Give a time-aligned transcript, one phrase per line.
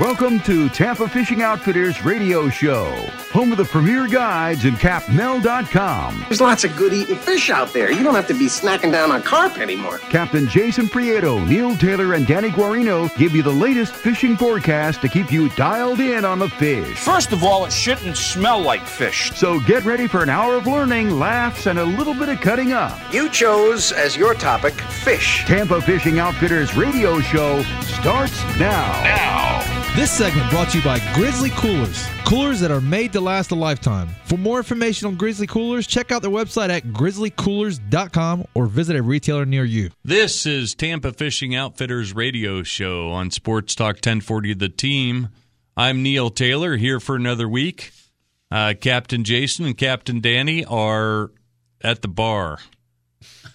[0.00, 2.86] Welcome to Tampa Fishing Outfitters radio show,
[3.32, 6.24] home of the premier guides and capmel.com.
[6.26, 7.92] There's lots of good eating fish out there.
[7.92, 9.98] You don't have to be snacking down on carp anymore.
[9.98, 15.08] Captain Jason Prieto, Neil Taylor, and Danny Guarino give you the latest fishing forecast to
[15.08, 16.96] keep you dialed in on the fish.
[16.96, 19.32] First of all, it shouldn't smell like fish.
[19.34, 22.72] So get ready for an hour of learning, laughs, and a little bit of cutting
[22.72, 22.98] up.
[23.12, 25.44] You chose as your topic fish.
[25.44, 29.02] Tampa Fishing Outfitters radio show starts now.
[29.04, 29.59] Now.
[29.96, 32.06] This segment brought to you by Grizzly Coolers.
[32.24, 34.08] Coolers that are made to last a lifetime.
[34.24, 39.02] For more information on Grizzly Coolers, check out their website at grizzlycoolers.com or visit a
[39.02, 39.90] retailer near you.
[40.04, 45.28] This is Tampa Fishing Outfitters radio show on Sports Talk 1040 The Team.
[45.76, 47.90] I'm Neil Taylor here for another week.
[48.50, 51.32] Uh, Captain Jason and Captain Danny are
[51.82, 52.58] at the bar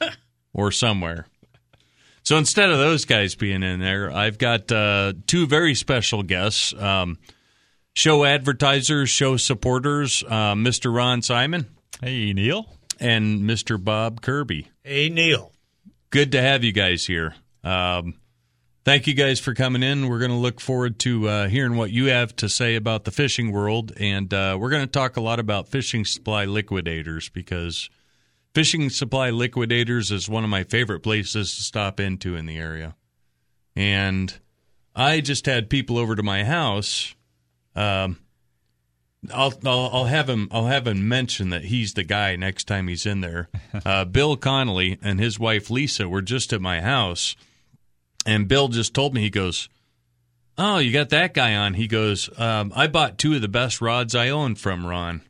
[0.53, 1.27] or somewhere.
[2.25, 6.73] So instead of those guys being in there, I've got uh, two very special guests
[6.73, 7.19] um,
[7.93, 10.93] show advertisers, show supporters, uh, Mr.
[10.93, 11.67] Ron Simon.
[12.01, 12.65] Hey, Neil.
[12.99, 13.81] And Mr.
[13.81, 14.69] Bob Kirby.
[14.83, 15.51] Hey, Neil.
[16.09, 17.35] Good to have you guys here.
[17.63, 18.15] Um,
[18.85, 20.07] thank you guys for coming in.
[20.07, 23.11] We're going to look forward to uh, hearing what you have to say about the
[23.11, 23.93] fishing world.
[23.99, 27.89] And uh, we're going to talk a lot about fishing supply liquidators because
[28.55, 32.95] Fishing Supply Liquidators is one of my favorite places to stop into in the area.
[33.75, 34.33] And
[34.95, 37.13] I just had people over to my house.
[37.75, 38.17] Um,
[39.33, 42.87] I'll, I'll, I'll have him I'll have him mention that he's the guy next time
[42.87, 43.49] he's in there.
[43.85, 47.35] Uh, Bill Connolly and his wife Lisa were just at my house,
[48.25, 49.67] and Bill just told me he goes,
[50.57, 53.81] "Oh, you got that guy on." He goes, um, "I bought two of the best
[53.81, 55.23] rods I own from Ron."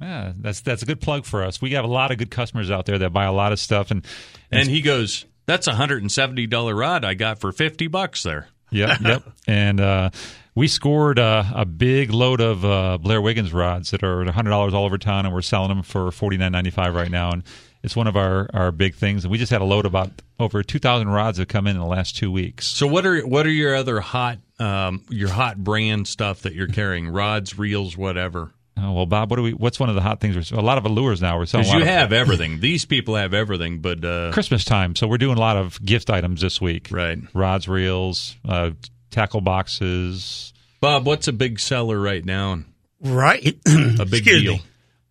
[0.00, 1.60] Yeah, that's that's a good plug for us.
[1.60, 3.90] We have a lot of good customers out there that buy a lot of stuff,
[3.90, 4.06] and
[4.50, 7.86] and, and he goes, "That's a hundred and seventy dollar rod I got for fifty
[7.86, 9.22] bucks there." Yep, yep.
[9.46, 10.10] And uh,
[10.54, 14.74] we scored uh, a big load of uh, Blair Wiggins rods that are hundred dollars
[14.74, 17.30] all over town, and we're selling them for forty nine ninety five right now.
[17.30, 17.42] And
[17.82, 19.24] it's one of our, our big things.
[19.24, 21.80] And we just had a load about over two thousand rods have come in in
[21.80, 22.66] the last two weeks.
[22.66, 26.68] So what are what are your other hot um, your hot brand stuff that you're
[26.68, 27.08] carrying?
[27.08, 28.52] Rods, reels, whatever.
[28.76, 29.52] Oh, well, Bob, what do we?
[29.52, 30.52] What's one of the hot things?
[30.52, 31.38] We're, a lot of allures now.
[31.38, 31.66] We're selling.
[31.66, 32.60] Because you of, have everything.
[32.60, 36.10] These people have everything, but uh, Christmas time, so we're doing a lot of gift
[36.10, 36.88] items this week.
[36.90, 38.70] Right, rods, reels, uh,
[39.10, 40.52] tackle boxes.
[40.80, 42.60] Bob, what's a big seller right now?
[43.00, 44.54] Right, a big deal.
[44.54, 44.62] Me.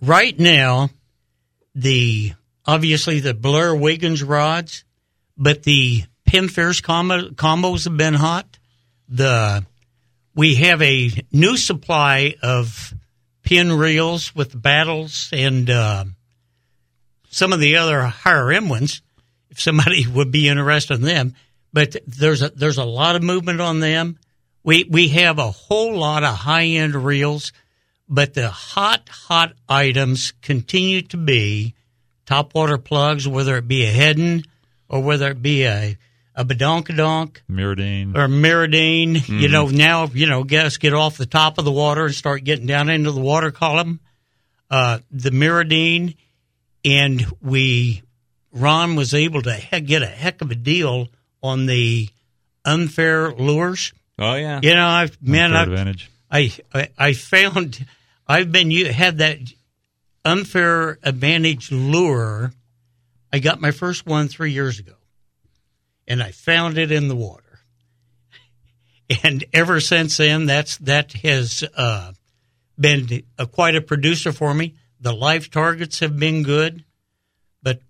[0.02, 0.90] Right now,
[1.76, 2.34] the
[2.66, 4.84] obviously the Blair Wiggins rods,
[5.38, 8.58] but the Pinfish combo, combos have been hot.
[9.08, 9.66] The
[10.36, 12.94] we have a new supply of
[13.52, 16.06] Penn reels with battles and uh,
[17.30, 19.02] some of the other higher end ones.
[19.50, 21.36] If somebody would be interested in them,
[21.74, 24.18] but there's a there's a lot of movement on them.
[24.64, 27.52] We we have a whole lot of high end reels,
[28.08, 31.76] but the hot hot items continue to be
[32.26, 34.46] top water plugs, whether it be a Heddon
[34.88, 35.98] or whether it be a
[36.36, 39.18] a badonkadonk, MirrOdine, or MirrOdine.
[39.18, 39.40] Mm-hmm.
[39.40, 42.44] You know, now you know, guys get off the top of the water and start
[42.44, 44.00] getting down into the water column.
[44.70, 46.16] Uh, the MirrOdine,
[46.86, 48.04] and we
[48.54, 51.10] Ron was able to he- get a heck of a deal
[51.44, 52.10] on the
[52.64, 53.94] unfair lures.
[54.18, 56.10] Oh yeah, you know, I man, I, advantage.
[56.30, 57.86] I, I I found
[58.28, 59.40] I've been you had that
[60.24, 62.54] unfair advantage lure.
[63.34, 64.94] I got my first one three years ago
[66.08, 67.44] and I found it in the water.
[69.24, 72.14] And ever since then, that's that has uh,
[72.80, 74.76] been a, quite a producer for me.
[75.02, 76.86] The LiveTargets have been good,
[77.62, 77.82] but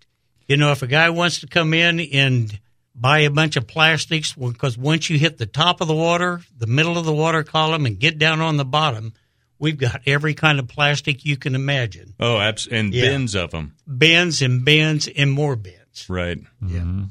[0.48, 2.58] you know, if a guy wants to come in and
[2.94, 6.66] buy a bunch of plastics, because once you hit the top of the water, the
[6.66, 9.12] middle of the water column, and get down on the bottom,
[9.58, 12.14] we've got every kind of plastic you can imagine.
[12.18, 13.04] Oh, abs- and yeah.
[13.04, 16.06] bins of them, bins and bins and more bins.
[16.08, 16.38] Right.
[16.60, 16.80] Yeah.
[16.80, 17.04] Mm-hmm.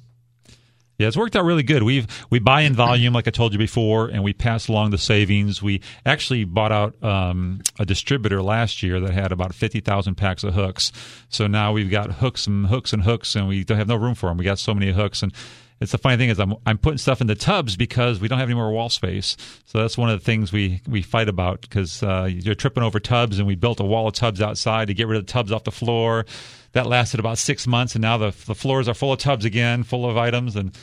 [1.01, 1.81] Yeah, it's worked out really good.
[1.81, 5.00] We've we buy in volume, like I told you before, and we pass along the
[5.00, 5.59] savings.
[5.59, 10.44] We actually bought out um, a distributor last year that had about fifty thousand packs
[10.44, 10.92] of hooks.
[11.30, 14.13] So now we've got hooks and hooks and hooks, and we don't have no room
[14.13, 14.38] for them.
[14.38, 15.33] We got so many hooks, and
[15.80, 18.38] it's the funny thing is I'm I'm putting stuff in the tubs because we don't
[18.38, 19.36] have any more wall space.
[19.65, 23.00] So that's one of the things we we fight about because uh, you're tripping over
[23.00, 25.51] tubs, and we built a wall of tubs outside to get rid of the tubs
[25.51, 26.27] off the floor.
[26.73, 29.83] That lasted about six months, and now the the floors are full of tubs again,
[29.83, 30.77] full of items, and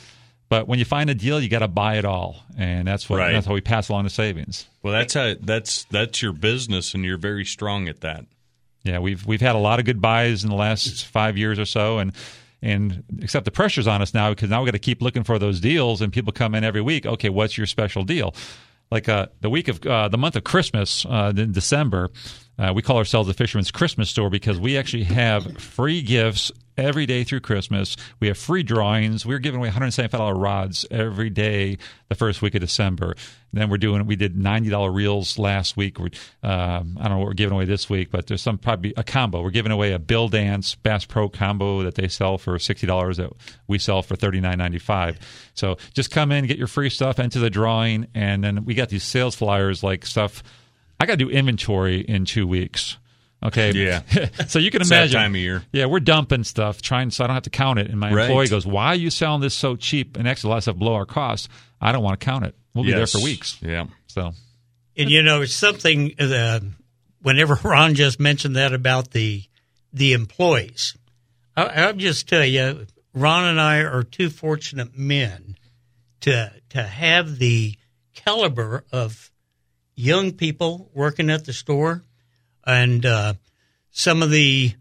[0.47, 3.17] but when you find a deal, you got to buy it all, and that's what
[3.17, 3.33] right.
[3.33, 4.67] that's how we pass along the savings.
[4.83, 8.25] Well, that's how that's that's your business, and you're very strong at that.
[8.83, 11.65] Yeah, we've we've had a lot of good buys in the last five years or
[11.65, 12.13] so, and
[12.61, 15.39] and except the pressure's on us now because now we got to keep looking for
[15.39, 17.05] those deals, and people come in every week.
[17.05, 18.33] Okay, what's your special deal?
[18.91, 22.09] like uh, the week of uh, the month of Christmas uh, in December.
[22.59, 27.05] Uh, we call ourselves the Fisherman's Christmas Store because we actually have free gifts every
[27.05, 27.95] day through Christmas.
[28.19, 29.25] We have free drawings.
[29.25, 31.77] We're giving away $175 rods every day
[32.09, 33.11] the first week of December.
[33.51, 35.99] And then we're doing we did $90 reels last week.
[35.99, 36.09] Um,
[36.43, 39.41] I don't know what we're giving away this week, but there's some probably a combo.
[39.41, 43.31] We're giving away a Bill Dance Bass Pro combo that they sell for $60 that
[43.67, 45.17] we sell for $39.95.
[45.53, 48.89] So just come in, get your free stuff, enter the drawing, and then we got
[48.89, 50.43] these sales flyers like stuff.
[50.99, 52.97] I got to do inventory in two weeks.
[53.41, 53.71] Okay.
[53.71, 54.01] Yeah.
[54.47, 55.19] so you can It's that imagine.
[55.21, 55.63] time of year.
[55.71, 57.87] Yeah, we're dumping stuff, trying so I don't have to count it.
[57.89, 58.25] And my Right.
[58.25, 60.77] employee goes, "Why are you selling this so cheap and actually a lot of stuff
[60.77, 61.47] below our cost?"
[61.79, 62.55] I don't want to count it.
[62.73, 63.57] We'll be there for weeks.
[63.61, 63.85] Yeah.
[64.07, 64.33] So
[64.97, 66.13] And you know, it's something.
[66.19, 66.59] Uh,
[67.21, 69.43] whenever Ron just mentioned that about the
[69.93, 70.97] the employees,
[71.55, 75.55] I, I'll just tell you, Ron and I are two fortunate men
[76.21, 77.75] to to have the
[78.13, 79.28] caliber of
[79.99, 82.03] young people working at the store,
[82.65, 83.33] and uh,
[83.91, 84.71] some of the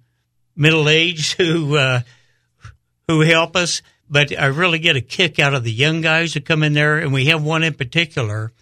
[0.54, 2.00] middle aged who uh,
[3.08, 3.82] who help us.
[4.08, 6.98] But I really get a kick out of the young guys who come in there,
[6.98, 8.52] and we have one in particular.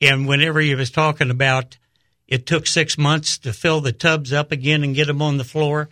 [0.00, 1.76] And whenever he was talking about
[2.28, 5.44] it took six months to fill the tubs up again and get them on the
[5.44, 5.88] floor,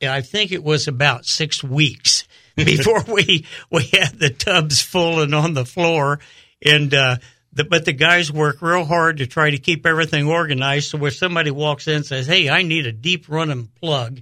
[0.00, 2.26] I think it was about six weeks
[2.56, 6.20] before we we had the tubs full and on the floor.
[6.64, 7.16] And uh,
[7.54, 10.90] the, but the guys work real hard to try to keep everything organized.
[10.90, 14.20] So if somebody walks in and says, "Hey, I need a deep running plug,"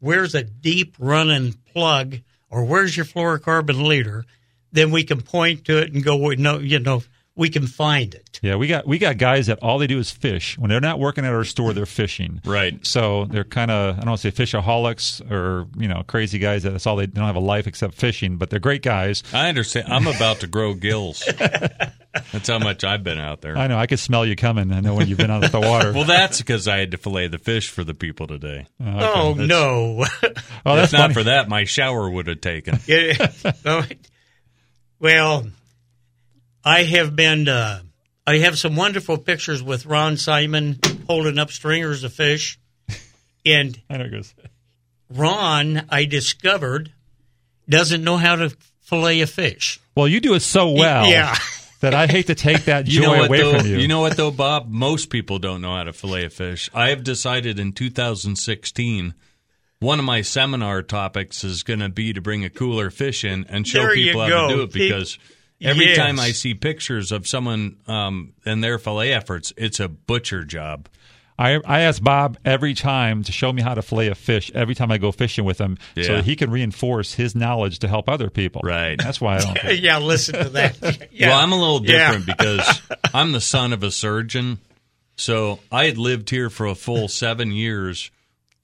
[0.00, 2.18] where's a deep running plug,
[2.50, 4.24] or where's your fluorocarbon leader?
[4.70, 7.02] Then we can point to it and go, "No, you know,
[7.34, 10.10] we can find it." yeah, we got we got guys that all they do is
[10.10, 10.58] fish.
[10.58, 12.40] When they're not working at our store, they're fishing.
[12.44, 12.84] Right.
[12.84, 16.64] So they're kind of I don't want to say fishaholics or you know crazy guys.
[16.64, 18.36] that That's all they, they don't have a life except fishing.
[18.36, 19.22] But they're great guys.
[19.32, 19.92] I understand.
[19.92, 21.22] I'm about to grow gills.
[22.32, 23.56] That's how much I've been out there.
[23.56, 24.72] I know I could smell you coming.
[24.72, 25.92] I know when you've been out at the water.
[26.02, 28.66] Well, that's because I had to fillet the fish for the people today.
[28.80, 30.04] Oh no!
[30.22, 31.14] oh, if that's not funny.
[31.14, 32.78] for that, my shower would have taken.
[32.86, 33.28] Yeah.
[34.98, 35.46] Well,
[36.64, 37.48] I have been.
[37.48, 37.80] Uh,
[38.26, 42.58] I have some wonderful pictures with Ron Simon holding up stringers of fish,
[43.44, 44.34] and I know it goes.
[45.10, 46.92] Ron, I discovered,
[47.68, 49.80] doesn't know how to fillet a fish.
[49.96, 51.06] Well, you do it so well.
[51.06, 51.34] Yeah.
[51.82, 53.58] That I hate to take that joy You know what away though?
[53.58, 53.76] from you.
[53.76, 54.68] You know what though, Bob?
[54.70, 56.70] Most people don't know how to fillet a fish.
[56.72, 59.14] I have decided in 2016,
[59.80, 63.44] one of my seminar topics is going to be to bring a cooler fish in
[63.48, 64.48] and show There people how go.
[64.48, 65.18] to do it Pe- because
[65.60, 65.96] every Yes.
[65.96, 70.88] time I see pictures of someone um, and their fillet efforts, it's a butcher job.
[71.42, 74.74] I, I ask Bob every time to show me how to fillet a fish every
[74.74, 78.08] time I go fishing with him so that he can reinforce his knowledge to help
[78.08, 78.60] other people.
[78.64, 78.96] Right.
[78.98, 79.78] That's why I don't.
[79.80, 81.08] yeah, listen to that.
[81.12, 81.28] Yeah.
[81.30, 82.12] Well, I'm a little Yeah.
[82.18, 84.58] different because I'm the son of a surgeon.
[85.16, 88.10] So I had lived here for a full seven years,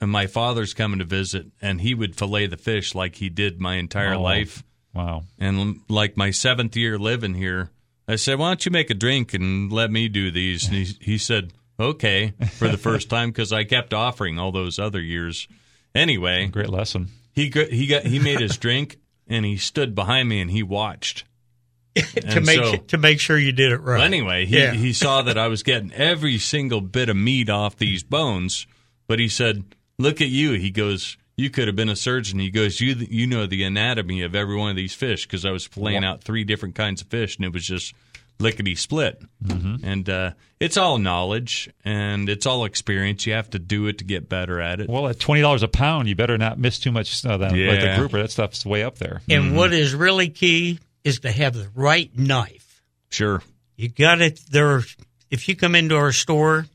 [0.00, 3.60] and my father's coming to visit, and he would fillet the fish like he did
[3.60, 4.22] my entire Oh.
[4.22, 4.62] life.
[4.94, 5.24] Wow.
[5.38, 7.70] And like my seventh year living here,
[8.08, 10.96] I said, "Why don't you make a drink and let me do these?" And he
[11.00, 15.48] he said, "Okay," for the first time because I kept offering all those other years.
[15.94, 17.08] Anyway, Great lesson.
[17.32, 20.62] he got, he got he made his drink and he stood behind me and he
[20.62, 21.24] watched.
[22.30, 23.96] to make so- to make sure you did it right.
[23.96, 24.72] Well, anyway, he, Yeah.
[24.74, 28.66] he saw that I was getting every single bit of meat off these bones,
[29.08, 29.64] but he said,
[29.98, 33.26] "Look at you." He goes, "You could have been a surgeon." He goes, "You you
[33.26, 36.44] know the anatomy of every one of these fish because I was filleting out three
[36.44, 37.94] different kinds of fish, and it was just
[38.38, 39.84] lickety split." Mm-hmm.
[39.86, 40.30] And uh,
[40.60, 43.26] it's all knowledge and it's all experience.
[43.26, 44.88] You have to do it to get better at it.
[44.88, 47.24] Well, at twenty dollars a pound, you better not miss too much.
[47.24, 47.96] Uh, that, Like the Yeah.
[47.98, 49.22] grouper, that stuff's way up there.
[49.28, 52.82] and what is really key is to have the right knife.
[53.10, 53.42] sure.
[53.76, 54.82] You got it there.
[55.30, 56.66] If you come into our store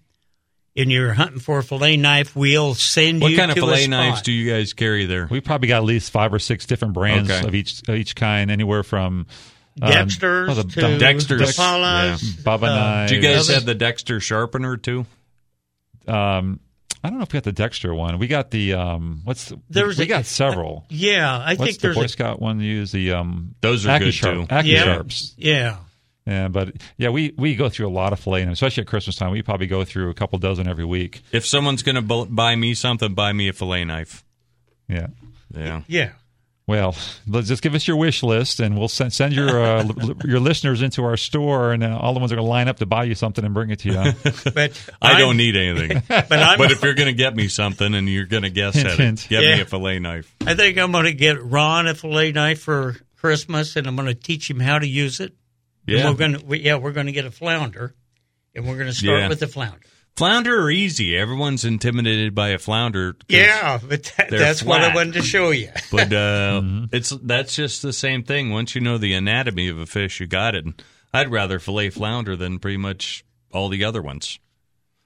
[0.76, 3.62] and you're hunting for a fillet knife, we'll send What you What kind of to
[3.62, 5.28] fillet knives do you guys carry there?
[5.30, 7.46] We probably got at least five or six different brands Okay.
[7.46, 9.28] of each each kind, anywhere from
[9.82, 13.12] um, Dexter's oh, the- to the Dexter's, Paula's, Bubba uh, knives.
[13.12, 15.06] Do you guys Others- have the Dexter sharpener too?
[16.08, 16.60] Um,
[17.04, 18.18] I don't know if we got the Dexter one.
[18.20, 19.22] We got the um.
[19.24, 20.86] What's the, There's we a- got several.
[20.90, 22.60] Yeah, I What's think the there's Boy a Scout one?
[22.60, 23.56] To use the um.
[23.62, 24.54] Those are good, AccuSharp, too.
[24.56, 25.34] AccuSharps.
[25.38, 25.78] yeah.
[26.26, 29.32] Yeah, but yeah, we, we go through a lot of fillet, especially at Christmas time.
[29.32, 31.22] We probably go through a couple dozen every week.
[31.34, 34.24] If someone's going to buy me something, buy me a fillet knife.
[34.88, 35.08] Yeah.
[35.54, 35.82] Yeah.
[35.88, 36.12] Yeah.
[36.66, 36.96] Well,
[37.28, 40.40] let's just give us your wish list, and we'll send send your uh, l- your
[40.40, 42.86] listeners into our store, and uh, all the ones are going to line up to
[42.86, 43.96] buy you something and bring it to you.
[44.54, 46.02] But I I'm- don't need anything.
[46.08, 48.76] But I'm, but if you're going to get me something and you're going to guess
[48.76, 49.26] Hint, at hint.
[49.26, 50.34] it, get me a fillet knife.
[50.46, 54.08] I think I'm going to get Ron a fillet knife for Christmas, and I'm going
[54.08, 55.34] to teach him how to use it.
[55.86, 56.10] And Yeah.
[56.10, 57.94] we're gonna we, yeah we're gonna get a flounder,
[58.56, 59.28] and we're gonna start Yeah.
[59.28, 59.80] with the flounder.
[60.16, 61.18] Flounder are easy.
[61.18, 63.16] Everyone's intimidated by a flounder.
[63.28, 65.70] Yeah, but that, they're that's what I wanted to show you.
[65.92, 66.86] But uh, Mm-hmm.
[66.96, 68.52] it's that's just the same thing.
[68.52, 70.66] Once you know the anatomy of a fish, you got it.
[71.14, 74.38] I'd rather fillet flounder than pretty much all the other ones.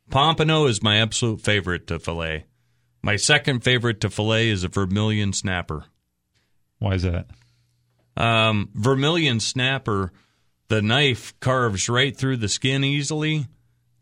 [0.10, 2.46] Pompano is my absolute favorite to fillet.
[3.02, 5.86] My second favorite to fillet is a vermilion snapper.
[6.80, 7.28] Why is that?
[8.16, 10.12] Um, vermilion snapper,
[10.70, 13.46] the knife carves right through the skin easily,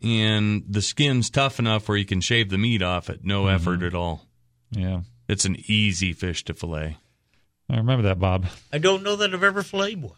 [0.05, 3.55] and the skin's tough enough where you can shave the meat off it, no Mm-hmm.
[3.55, 4.25] effort at all.
[4.71, 6.97] Yeah, It's an easy fish to fillet.
[7.69, 8.45] I remember that, Bob.
[8.71, 10.13] I don't know that I've ever filleted one.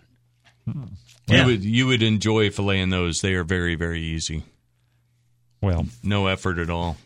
[0.66, 1.46] You Yeah.
[1.46, 3.22] would you would enjoy filleting those.
[3.22, 4.44] They are very very easy.
[5.62, 6.98] Well, No effort at all.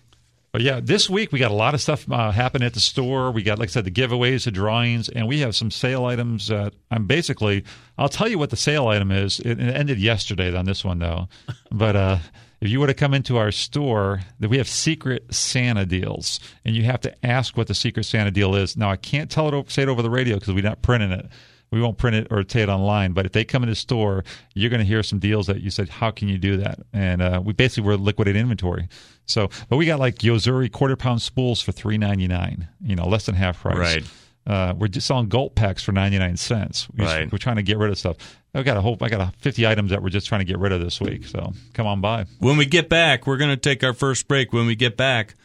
[0.52, 3.32] But yeah, this week we got a lot of stuff uh, happening at the store.
[3.32, 6.48] We got, like I said, the giveaways, the drawings, and we have some sale items.
[6.50, 7.64] That I'm basically,
[7.98, 9.40] I'll tell you what the sale item is.
[9.40, 11.30] It, it ended yesterday on this one though,
[11.72, 12.18] but uh,
[12.62, 16.76] if you were to come into our store, that we have secret Santa deals, and
[16.76, 18.78] you have to ask what the secret Santa deal is.
[18.78, 21.26] Now I can't tell it, say it over the radio because we're not printing it.
[21.72, 23.14] We won't print it or say it online.
[23.14, 25.72] But if they come in the store, you're going to hear some deals that you
[25.72, 28.90] said, "How can you do that?" And uh, we basically were liquidating inventory.
[29.26, 32.68] So, but we got like Yo-Zuri quarter pound spools for three ninety nine.
[32.82, 33.78] You know, less than half price.
[33.78, 34.04] Right.
[34.48, 36.88] Uh, we're just selling gulp packs for ninety nine cents.
[36.92, 37.32] We just- Right.
[37.32, 38.18] We're trying to get rid of stuff.
[38.54, 38.98] I got a whole.
[39.02, 41.26] I got a fifty items that we're just trying to get rid of this week.
[41.26, 42.26] So come on by.
[42.40, 44.52] When we get back, we're going to take our first break.
[44.52, 45.36] When we get back,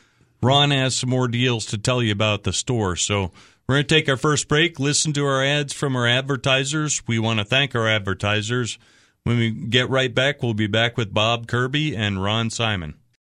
[0.42, 2.96] Ron has some more deals to tell you about the store.
[2.96, 3.30] So
[3.68, 7.02] we're going to take our first break, listen to our ads from our advertisers.
[7.06, 8.78] We want to thank our advertisers.
[9.24, 12.94] When we get right back, we'll be back with Bob Kirby and Ron Simon.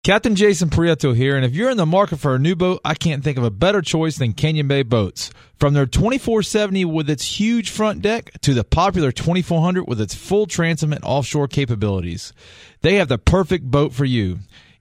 [0.06, 2.94] Captain Jason Prieto here, and if you're in the market for a new boat, I
[2.94, 5.32] can't think of a better choice than Canyon Bay Boats.
[5.58, 10.46] From their 2470 with its huge front deck to the popular 2400 with its full
[10.46, 12.32] transom and offshore capabilities,
[12.82, 14.38] they have the perfect boat for you.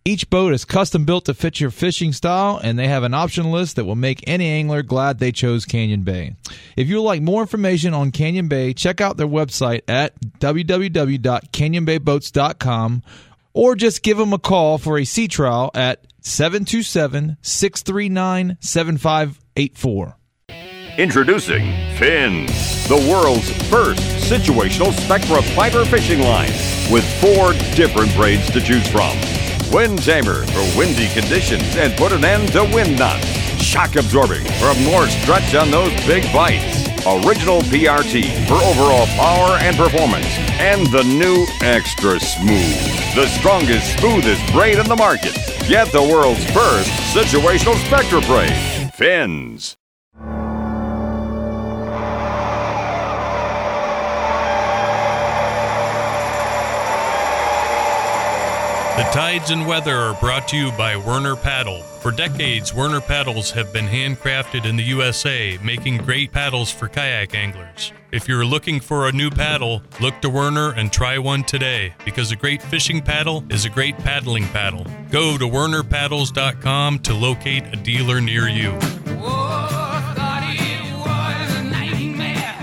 [0.07, 3.49] Each boat is custom built to fit your fishing style, and they have an option
[3.49, 6.35] list that will make any angler glad they chose Canyon Bay.
[6.77, 13.03] If you would like more information on Canyon Bay, check out their website at www.canyonbayboats.com
[13.55, 20.17] or just give them a call for a sea trial at 727 639 7584.
[20.97, 21.65] Introducing
[21.97, 26.51] Fins, the world's first situational spectra fiber fishing line
[26.91, 29.17] with four different braids to choose from.
[29.71, 33.25] Wind tamer for windy conditions and put an end to wind knots.
[33.61, 36.84] Shock absorbing for more stretch on those big bites.
[37.07, 40.25] Original PRT for overall power and performance.
[40.57, 45.35] And the new Extra Smooth, the strongest, smoothest braid in the market.
[45.67, 48.91] Get the world's first situational spectra braid.
[48.95, 49.77] Fins.
[58.95, 61.81] The tides and weather are brought to you by Werner Paddle.
[61.81, 67.35] For decades, Werner paddles have been handcrafted in the USA, making great paddles for kayak
[67.35, 67.91] anglers.
[68.13, 72.31] If you're looking for a new paddle, look to Werner and try one today because
[72.31, 74.85] a great fishing paddle is a great paddling paddle.
[75.11, 78.71] Go to wernerpaddles.com to locate a dealer near you.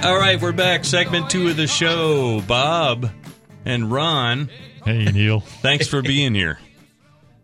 [0.02, 0.86] All right, we're back.
[0.86, 2.40] Segment two of the show.
[2.40, 3.10] Bob
[3.66, 4.48] and Ron,
[4.84, 5.40] Hey Neil.
[5.40, 6.58] thanks for being here.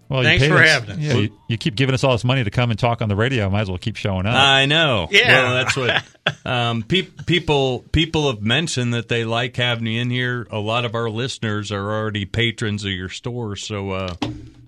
[0.08, 0.98] Well, Thanks you for us- having us.
[1.00, 3.16] Yeah, you, you keep giving us all this money to come and talk on the
[3.16, 3.50] radio.
[3.50, 4.34] Might as well keep showing up.
[4.34, 5.06] I know.
[5.10, 5.42] Yeah.
[5.42, 6.02] Well, that's what
[6.46, 10.46] um, pe- people people have mentioned that they like having you in here.
[10.50, 14.14] A lot of our listeners are already patrons of your store, so uh,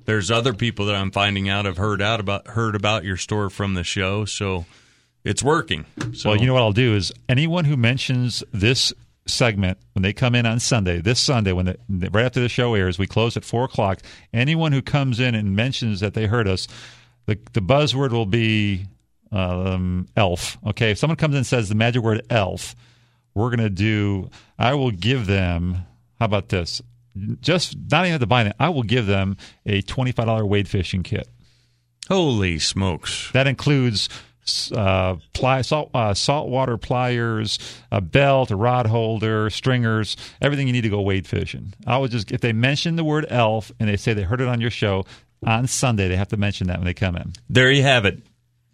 [0.04, 3.48] there's other people that I'm finding out have heard out about heard about your store
[3.48, 4.26] from the show.
[4.26, 4.66] So
[5.24, 5.86] it's working.
[6.12, 8.92] So Well, you know what I'll do is anyone who mentions this
[9.30, 12.74] segment when they come in on Sunday, this Sunday, when the, right after the show
[12.74, 14.00] airs, we close at four o'clock.
[14.32, 16.68] Anyone who comes in and mentions that they heard us,
[17.26, 18.86] the the buzzword will be
[19.32, 20.58] um, elf.
[20.66, 22.74] Okay, if someone comes in and says the magic word elf,
[23.34, 24.30] we're gonna do.
[24.58, 25.86] I will give them.
[26.18, 26.82] How about this?
[27.40, 28.54] Just not even have to buy it.
[28.58, 31.28] I will give them a twenty five dollar wade fishing kit.
[32.08, 33.30] holy smokes!
[33.32, 34.08] That includes
[34.74, 37.58] uh, ply, salt, uh, saltwater pliers,
[37.90, 41.74] a belt, a rod holder, stringers, everything you need to go wade fishing.
[41.86, 44.48] I would just if they mention the word elf and they say they heard it
[44.48, 45.04] on your show
[45.44, 47.32] on Sunday, they have to mention that when they come in.
[47.48, 48.22] There you have it.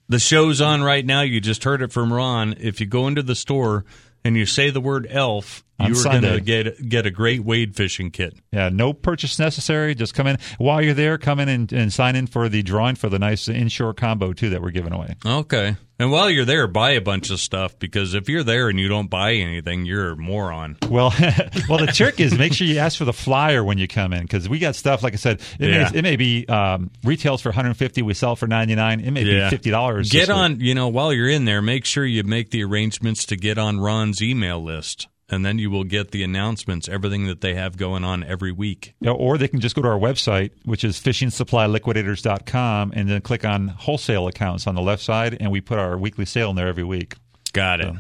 [0.09, 1.23] The show's on right now.
[1.23, 2.55] You just heard it from Ron.
[2.59, 3.85] If you go into the store
[4.25, 6.29] and you say the word elf, you were Sunday.
[6.29, 8.35] going to get get a great wade fishing kit.
[8.53, 9.95] Yeah, no purchase necessary.
[9.95, 11.19] Just come in while you're there.
[11.19, 14.51] Come in and, and sign in for the drawing for the nice inshore combo too
[14.51, 15.17] that we're giving away.
[15.25, 15.77] Okay.
[15.99, 18.87] And while you're there, buy a bunch of stuff because if you're there and you
[18.87, 20.77] don't buy anything, you're a moron.
[20.91, 21.15] Well,
[21.71, 24.21] well, the trick is make sure you ask for the flyer when you come in
[24.21, 25.41] because we got stuff like I said.
[25.59, 25.91] It Yeah.
[25.91, 28.03] may it may be um, retails for 150.
[28.03, 29.01] We sell for 99.
[29.01, 29.45] It may Yeah.
[29.49, 30.11] be fifty dollars.
[30.11, 33.37] Get on, you know, while you're in there, make sure you make the arrangements to
[33.37, 35.09] get on Ron's email list.
[35.29, 38.95] And then you will get the announcements, everything that they have going on every week.
[39.01, 43.45] Yeah, or they can just go to our website, which is fishingsupplyliquidators.com, and then click
[43.45, 46.69] on wholesale accounts on the left side, and we put our weekly sale in there
[46.69, 47.17] every week.
[47.53, 47.95] Got it.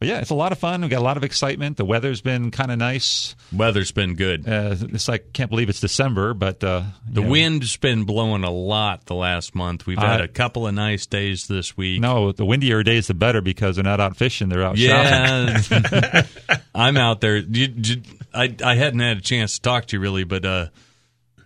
[0.00, 0.82] But yeah, it's a lot of fun.
[0.82, 1.76] We got a lot of excitement.
[1.76, 3.36] The weather's been kind of nice.
[3.52, 4.46] Weather's been good.
[4.46, 8.50] Uh, it's like can't believe it's December, but uh, The know, wind's been blowing a
[8.50, 9.86] lot the last month.
[9.86, 12.00] We've had Uh, a couple of nice days this week.
[12.00, 16.24] No, the windier days the better because they're not out fishing; they're out shopping.
[16.74, 17.36] I'm out there.
[17.36, 18.02] You, you,
[18.34, 20.66] I I hadn't had a chance to talk to you really, but uh,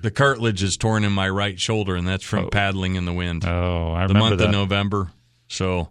[0.00, 3.44] the cartilage is torn in my right shoulder, and that's from paddling in the wind.
[3.44, 4.46] Oh, I the remember month that.
[4.46, 5.10] of November.
[5.48, 5.90] So,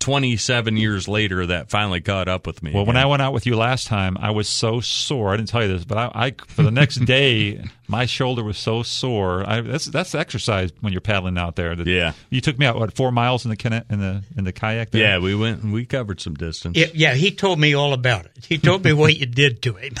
[0.00, 2.72] 27 years later, that finally caught up with me.
[2.72, 2.96] Well, when.
[2.96, 5.32] I went out with you last time, I was so sore.
[5.32, 8.58] I didn't tell you this, but I, I for the next day, my shoulder was
[8.58, 9.48] so sore.
[9.48, 11.74] I, that's that's exercise when you're paddling out there.
[11.74, 12.12] The- Yeah.
[12.30, 14.90] you took me out what four miles in the in the in the kayak.
[14.90, 15.00] There?
[15.02, 16.76] yeah, we went and we covered some distance.
[16.76, 18.32] Yeah, yeah, he told me all about it.
[18.46, 19.94] He told me what you did to him.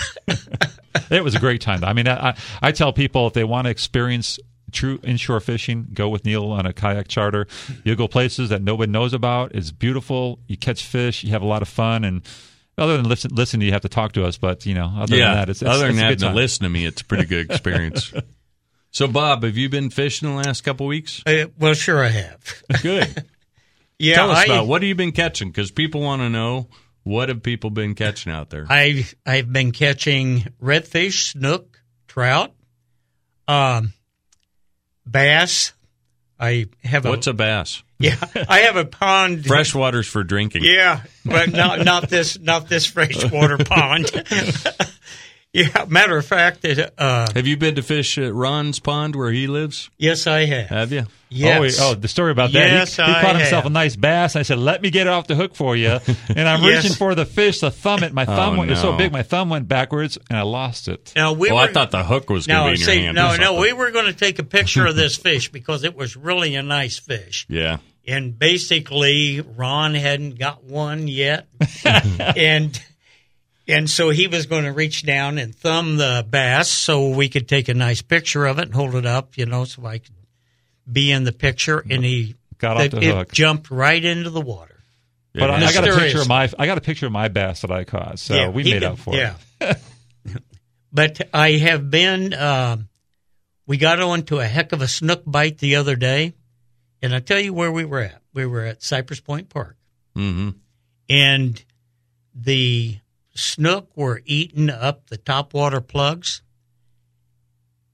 [1.10, 1.82] it was a great time.
[1.84, 4.38] I mean, I, I, I tell people if they want to experience
[4.72, 7.46] true inshore fishing, go with Neil on a kayak charter.
[7.84, 9.54] You'll go places that nobody knows about.
[9.54, 10.40] It's beautiful.
[10.46, 11.24] You catch fish.
[11.24, 12.04] You have a lot of fun.
[12.04, 12.22] And
[12.76, 14.38] other than listen, listen, you have to talk to us.
[14.38, 16.64] But you know, other yeah, than that, it's, it's other than it's having to listen
[16.64, 18.12] to me, it's a pretty good experience.
[18.90, 21.22] so, Bob, have you been fishing the last couple weeks?
[21.26, 22.62] Uh, well, sure I have.
[22.82, 23.24] Good.
[24.00, 26.68] Yeah, Tell us I, about what have you been catching because people want to know
[27.02, 28.64] what have people been catching out there.
[28.68, 32.54] I I've been catching redfish, snook, trout,
[33.48, 33.92] um,
[35.10, 35.72] bass.
[36.40, 37.82] I have a What's a bass?
[37.98, 38.16] yeah.
[38.48, 39.44] I have a pond.
[39.44, 40.62] Freshwater's for drinking.
[40.64, 44.10] Yeah, but not not this not this freshwater pond.
[45.52, 49.30] yeah, matter of fact, that uh, Have you been to fish at Ron's pond where
[49.32, 49.90] he lives?
[49.96, 50.66] yes, I have.
[50.68, 51.06] Have you?
[51.30, 51.58] Yes.
[51.58, 52.66] Oh, wait, oh, the story about that.
[52.66, 53.70] He- Yes, he, I caught himself have.
[53.70, 54.34] a nice bass.
[54.34, 55.98] and I said, "Let me get it off the hook for you."
[56.34, 56.84] And I'm Yes.
[56.84, 58.14] reaching for the fish, the thumb it.
[58.14, 60.88] My thumb Oh, went, it was so big, my thumb went backwards, and I lost
[60.88, 61.12] it.
[61.14, 63.02] Now we Oh, were, I thought the hook was going to be in your see,
[63.04, 63.14] hand.
[63.16, 66.16] no, no, we were going to take a picture of this fish because it was
[66.16, 67.46] really a nice fish.
[67.50, 67.78] Yeah.
[68.06, 71.46] and basically Ron hadn't got one yet,
[71.84, 72.80] and
[73.68, 77.46] and so he was going to reach down and thumb the bass so we could
[77.48, 80.14] take a nice picture of it and hold it up, you know, so I could
[80.90, 81.84] be in the picture.
[81.90, 83.32] And he Got off the it hook.
[83.32, 84.80] jumped right into the water.
[85.34, 87.60] But I, I got a picture of my I got a picture of my bass
[87.60, 89.34] that I caught, so yeah, we made did- up for yeah.
[89.60, 89.78] it.
[90.92, 92.34] but I have been.
[92.34, 92.88] Um,
[93.66, 96.32] we got onto a heck of a snook bite the other day,
[97.02, 98.20] and I tell you where we were at.
[98.32, 99.76] We were at Cypress Point Park.
[100.16, 100.48] Mm-hmm.
[101.08, 101.64] and
[102.34, 102.96] the
[103.38, 106.42] snook were eating up the topwater plugs,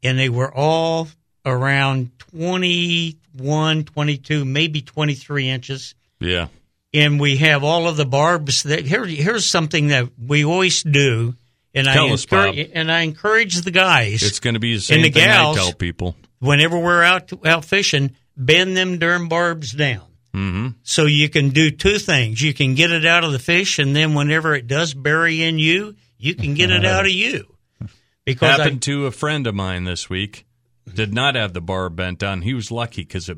[0.02, 1.08] and they were all
[1.46, 5.94] around 21, 22, maybe 23 inches.
[6.20, 6.48] Yeah.
[6.92, 11.34] And we have all of the barbs that here, here's something that we always do.
[11.74, 12.46] And Tell I us, Bob.
[12.50, 15.58] encourage, and I encourage the guys It's going to be the same the thing gals-
[15.58, 16.14] I tell people.
[16.38, 20.02] whenever we're out out fishing, bend them darn barbs down.
[20.34, 20.68] Mm-hmm.
[20.82, 22.42] So you can do two things.
[22.42, 25.60] You can get it out of the fish, and then whenever it does bury in
[25.60, 27.46] you, you can get it out of you.
[28.26, 30.46] Because I, Happened to a friend of mine this week.
[30.90, 32.40] Did not have the bar bent down.
[32.40, 33.36] He was lucky because it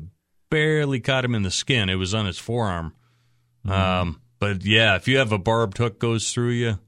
[0.49, 1.89] barely caught him in the skin.
[1.89, 2.93] It was on his forearm.
[3.67, 6.79] Um, but yeah, if you have a barbed hook goes through you,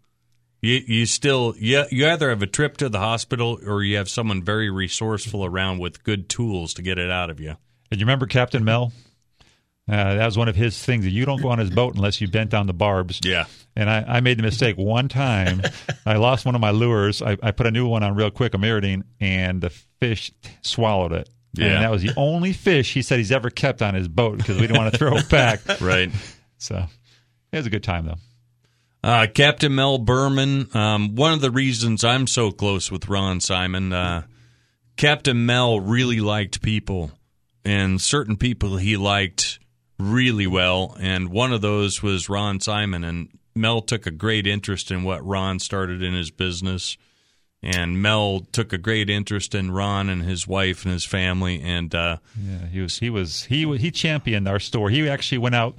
[0.62, 4.10] you you still you, you either have a trip to the hospital or you have
[4.10, 7.58] someone very resourceful around with good tools to get it out of you.
[7.92, 8.94] And you remember Captain Mel?
[9.90, 11.08] Uh, that was one of his things.
[11.08, 13.22] You don't go on his boat unless you bent down the barbs.
[13.24, 13.46] Yeah.
[13.76, 15.64] And I, I made the mistake one time.
[16.06, 17.22] I lost one of my lures.
[17.24, 21.14] I, I put a new one on real quick, a MirrOdine, and the fish swallowed
[21.14, 21.30] it.
[21.54, 21.68] Yeah.
[21.68, 24.58] And that was the only fish he said he's ever kept on his boat because
[24.58, 25.62] we didn't want to throw it back.
[25.82, 26.12] Right.
[26.58, 26.86] So
[27.52, 28.18] it was a good time, though.
[29.02, 30.68] Uh, Captain Mel Berman.
[30.76, 34.24] Um, one of the reasons I'm so close with Ron Simon, uh,
[34.98, 37.12] Captain Mel really liked people,
[37.64, 39.49] and certain people he liked
[40.00, 40.96] really well.
[41.00, 43.04] And one of those was Ron Simon.
[43.04, 46.98] And Mel took a great interest in what Ron started in his business.
[47.62, 51.62] And Mel took a great interest in Ron and his wife and his family.
[51.62, 54.90] And uh, Yeah, he was he was he he championed our store.
[54.90, 55.76] He actually went out.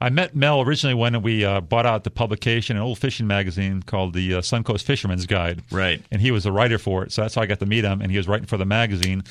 [0.00, 3.82] I met Mel originally when we uh, bought out the publication, an old fishing magazine
[3.82, 5.62] called the uh, Suncoast Fisherman's Guide.
[5.70, 6.02] Right.
[6.10, 8.02] And he was a writer for it, so that's how I got to meet him.
[8.02, 9.22] And he was writing for the magazine.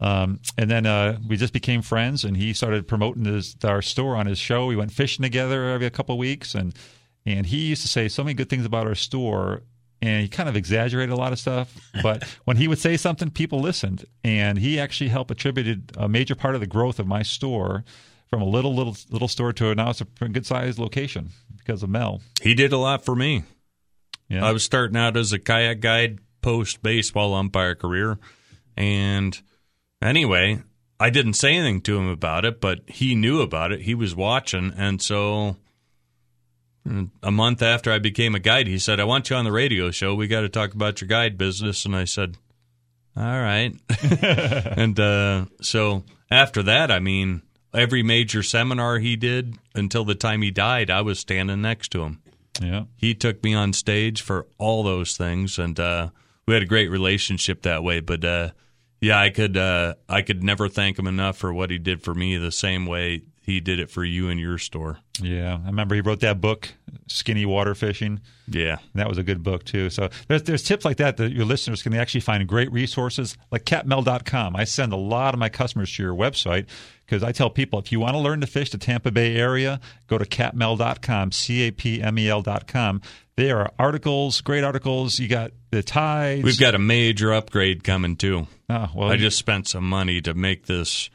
[0.00, 4.16] Um, and then uh, we just became friends, and he started promoting his, our store
[4.16, 4.66] on his show.
[4.66, 6.74] We went fishing together every couple of weeks, and
[7.26, 9.62] and he used to say so many good things about our store.
[10.00, 13.32] And he kind of exaggerated a lot of stuff, but when he would say something,
[13.32, 14.04] people listened.
[14.22, 17.84] And he actually helped attributed a major part of the growth of my store
[18.30, 21.90] from a little little little store to now it's a good sized location because of
[21.90, 22.20] Mel.
[22.40, 23.42] He did a lot for me.
[24.28, 24.44] Yeah.
[24.44, 28.18] I was starting out as a kayak guide post baseball umpire career.
[28.76, 29.40] And
[30.02, 30.62] anyway,
[31.00, 33.82] I didn't say anything to him about it, but he knew about it.
[33.82, 34.72] He was watching.
[34.76, 35.56] And so
[36.86, 39.52] mm, a month after I became a guide, he said, I want you on the
[39.52, 40.14] radio show.
[40.14, 41.84] We got to talk about your guide business.
[41.84, 42.36] And I said,
[43.16, 43.74] All right.
[44.22, 47.42] and uh, so after that, I mean,
[47.74, 52.02] every major seminar he did until the time he died, I was standing next to
[52.02, 52.22] him
[52.62, 52.84] yeah.
[52.96, 56.08] he took me on stage for all those things and uh,
[56.46, 58.50] we had a great relationship that way but uh,
[59.00, 62.14] yeah i could uh, i could never thank him enough for what he did for
[62.14, 65.94] me the same way he did it for you and your store Yeah, I remember
[65.94, 66.68] he wrote that book,
[67.06, 68.20] Skinny Water Fishing.
[68.46, 69.88] yeah that was a good book too.
[69.90, 73.64] So there's there's tips like that that your listeners can actually find great resources like
[73.64, 74.54] capmel.com.
[74.54, 76.66] I send a lot of my customers to your website
[77.06, 79.80] because I tell people if you want to learn to fish the Tampa Bay area,
[80.08, 83.00] go to capmel.com, c a p m e l.com.
[83.36, 85.18] There are articles, great articles.
[85.18, 86.42] You got the tides.
[86.44, 90.34] we've got a major upgrade coming too Oh, well, i just spent some money to
[90.34, 91.08] make this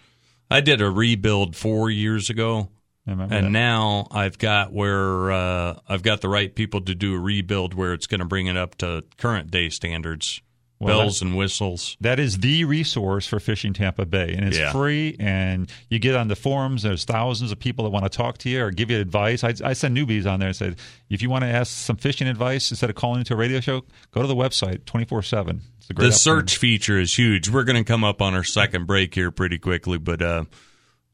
[0.53, 2.69] i did a rebuild four years ago
[3.05, 3.51] and that.
[3.51, 7.93] now I've got where uh, I've got the right people to do a rebuild where
[7.93, 10.41] it's going to bring it up to current day standards,
[10.83, 11.97] Well, bells and whistles.
[12.01, 14.71] That is the resource for fishing Tampa Bay, and it's Yeah.
[14.71, 15.15] free.
[15.19, 16.83] And you get on the forums.
[16.83, 19.43] There's thousands of people that want to talk to you or give you advice.
[19.43, 20.75] I, I send newbies on there and said,
[21.09, 23.83] if you want to ask some fishing advice instead of calling into a radio show,
[24.11, 25.61] go to the website 24 seven.
[25.79, 27.49] It's a great The search feature is huge.
[27.49, 30.45] We're going to come up on our second break here pretty quickly, but uh,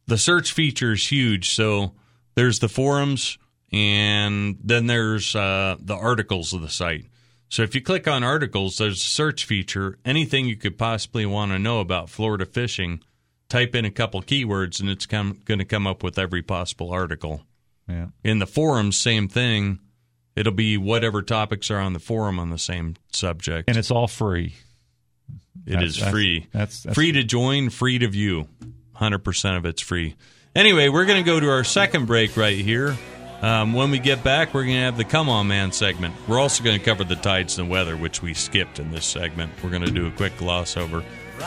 [0.07, 1.49] the search feature is huge.
[1.51, 1.93] So
[2.35, 3.37] there's the forums,
[3.71, 7.05] and then there's uh, the articles of the site.
[7.49, 9.97] So if you click on articles, there's a search feature.
[10.05, 13.01] Anything you could possibly want to know about Florida fishing,
[13.49, 16.91] type in a couple keywords, and it's come, going to come up with every possible
[16.91, 17.41] article.
[17.87, 18.07] Yeah.
[18.23, 19.79] In the forums, same thing.
[20.35, 23.67] It'll be whatever topics are on the forum on the same subject.
[23.67, 24.53] And it's all free.
[25.65, 26.39] It That's- is that's- free.
[26.53, 28.47] that's- that's- free to join, free to view.
[28.93, 30.15] 100% of it's free.
[30.55, 32.95] Anyway, we're going to go to our second break right here.
[33.41, 36.13] Um, when we get back, we're going to have the Come On Man segment.
[36.27, 39.51] We're also going to cover the tides and weather, which we skipped in this segment.
[39.63, 41.03] We're going to do a quick gloss over.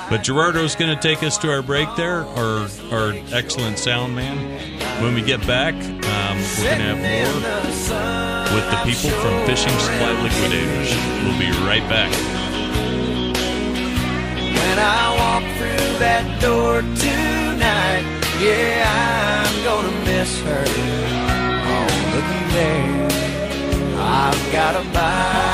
[0.09, 5.03] But Gerardo's going to take us to our break there, our, our excellent sound man.
[5.03, 9.79] When we get back, um, we're going to have more with the people from Fishing
[9.79, 10.91] Supply Liquidators.
[11.25, 12.11] We'll be right back.
[14.73, 18.05] When I walk through that door tonight,
[18.41, 21.32] yeah, I'm gonna miss her.
[23.99, 25.52] I've got a bite.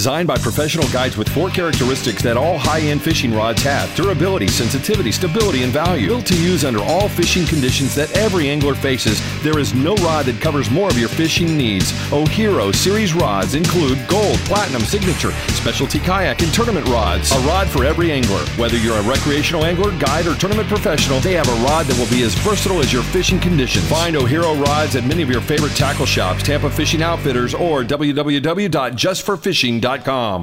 [0.00, 4.48] Designed by professional guides with four characteristics that all high end fishing rods have durability,
[4.48, 6.08] sensitivity, stability, and value.
[6.08, 10.24] Built to use under all fishing conditions that every angler faces, there is no rod
[10.24, 11.92] that covers more of your fishing needs.
[12.14, 17.30] Ohero series rods include gold, platinum, signature, specialty kayak, and tournament rods.
[17.32, 18.40] A rod for every angler.
[18.56, 22.08] Whether you're a recreational angler, guide, or tournament professional, they have a rod that will
[22.08, 23.86] be as versatile as your fishing conditions.
[23.90, 29.89] Find Ohero rods at many of your favorite tackle shops, Tampa Fishing Outfitters, or www.justforfishing.com.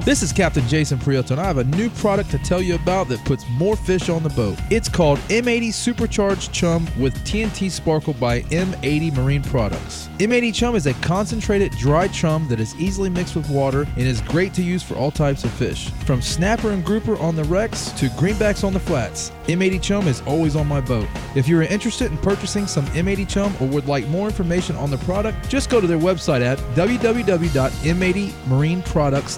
[0.04, 3.08] This is Captain Jason Prieto, and I have a new product to tell you about
[3.08, 4.58] that puts more fish on the boat.
[4.68, 10.10] It's called M80 Supercharged Chum with TNT Sparkle by M80 Marine Products.
[10.18, 14.20] M80 Chum is a concentrated dry chum that is easily mixed with water and is
[14.20, 15.88] great to use for all types of fish.
[16.04, 20.20] From snapper and grouper on the wrecks to greenbacks on the flats, M80 Chum is
[20.26, 21.08] always on my boat.
[21.34, 24.98] If you're interested in purchasing some M80 Chum or would like more information on the
[24.98, 29.37] product, just go to their website at www.m80marineproducts.com.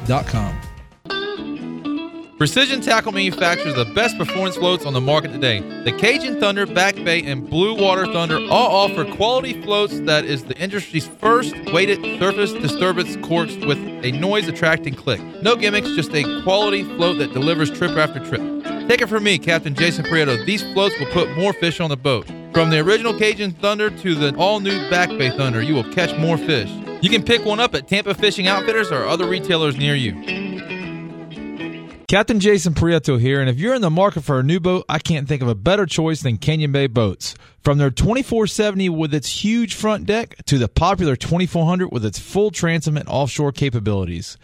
[2.41, 5.61] Precision Tackle manufactures the best performance floats on the market today.
[5.85, 10.45] The Cajun Thunder, Back Bay, and Blue Water Thunder all offer quality floats that is
[10.45, 15.21] the industry's first weighted surface disturbance corks with a noise attracting click.
[15.43, 18.41] No gimmicks, just a quality float that delivers trip after trip.
[18.89, 20.43] Take it from me, Captain Jason Prieto.
[20.47, 22.27] These floats will put more fish on the boat.
[22.53, 26.19] From the original Cajun Thunder to the all new Back Bay Thunder, you will catch
[26.19, 26.69] more fish.
[27.01, 30.15] You can pick one up at Tampa Fishing Outfitters or other retailers near you.
[32.09, 34.99] Captain Jason Prieto here, and if you're in the market for a new boat, I
[34.99, 37.37] can't think of a better choice than Canyon Bay Boats.
[37.63, 42.51] From their 2470 with its huge front deck to the popular 2400 with its full
[42.51, 44.37] transom and offshore capabilities,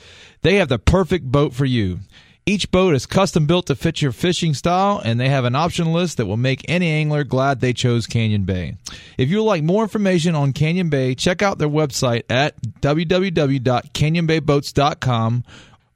[0.42, 1.99] they have the perfect boat for you.
[2.48, 5.92] Each boat is custom built to fit your fishing style, and they have an option
[5.92, 8.76] list that will make any angler glad they chose Canyon Bay.
[9.18, 15.44] If you would like more information on Canyon Bay, check out their website at www.canyonbayboats.com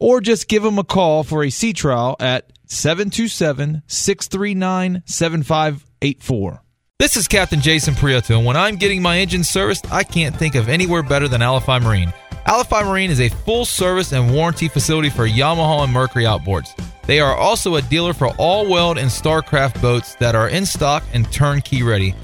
[0.00, 6.62] or just give them a call for a sea trial at 727 639 7584.
[6.98, 10.56] This is Captain Jason Prieto, and when I'm getting my engine serviced, I can't think
[10.56, 12.12] of anywhere better than Alify Marine.
[12.46, 16.68] Alify Marine is a full service and warranty facility for Yamaha and Mercury outboards.
[17.06, 21.02] They are also a dealer for all Weld and Starcraft boats that are in stock
[21.12, 22.14] and turnkey ready.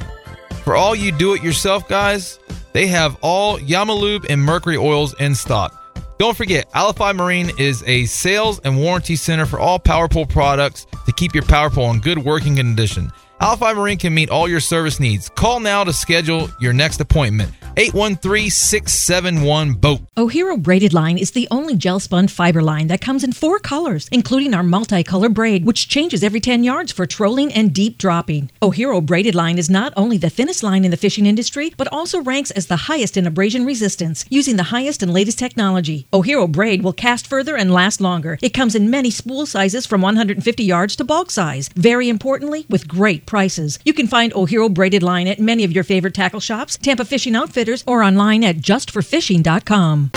[0.64, 2.38] For all you do it yourself guys,
[2.72, 5.72] they have all Yamalube and Mercury oils in stock.
[6.18, 11.12] Don't forget, Alify Marine is a sales and warranty center for all PowerPole products to
[11.12, 13.12] keep your PowerPole in good working condition.
[13.40, 15.28] Alphi Marine can meet all your service needs.
[15.28, 17.52] Call now to schedule your next appointment.
[17.76, 20.00] 813-671-BOAT.
[20.16, 24.08] Ohero Braided Line is the only gel spun fiber line that comes in four colors,
[24.10, 28.50] including our multicolor braid, which changes every 10 yards for trolling and deep dropping.
[28.62, 32.22] Ohero Braided Line is not only the thinnest line in the fishing industry, but also
[32.22, 36.06] ranks as the highest in abrasion resistance, using the highest and latest technology.
[36.14, 38.38] Ohero Braid will cast further and last longer.
[38.40, 41.68] It comes in many spool sizes from 150 yards to bulk size.
[41.76, 43.78] Very importantly, with great prices.
[43.84, 47.34] You can find Ohero Braided Line at many of your favorite tackle shops, Tampa Fishing
[47.34, 50.10] Outfitters, or online at justforfishing.com.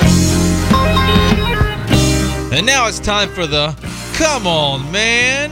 [2.52, 3.76] And now it's time for the
[4.13, 5.52] Come On Man,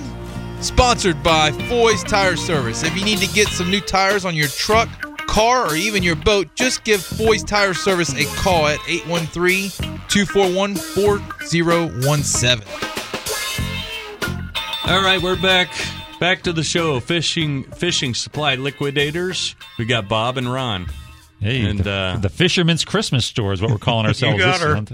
[0.61, 2.83] sponsored by Foy's Tire Service.
[2.83, 4.89] If you need to get some new tires on your truck,
[5.27, 9.69] car, or even your boat, just give Foy's Tire Service a call at 813
[10.07, 12.67] 241 4017.
[14.87, 15.69] All right, we're back.
[16.19, 16.99] Back to the show.
[16.99, 19.55] Fishing fishing supply liquidators.
[19.77, 20.87] We got Bob and Ron.
[21.39, 24.61] Hey, and the, uh, the Fisherman's Christmas store is what we're calling ourselves got this
[24.63, 24.73] her.
[24.73, 24.93] month.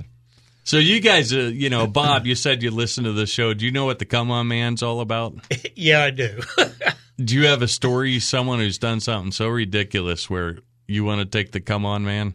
[0.65, 3.53] so you guys, uh, you know, Bob, you said you listen to the show.
[3.53, 5.35] Do you know what the Come On Man's all about?
[5.75, 6.39] Yeah, I do.
[7.17, 8.19] Do you have a story?
[8.19, 10.57] Someone who's done something so ridiculous where
[10.87, 12.33] you want to take the Come On Man?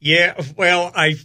[0.00, 1.16] yeah, well, I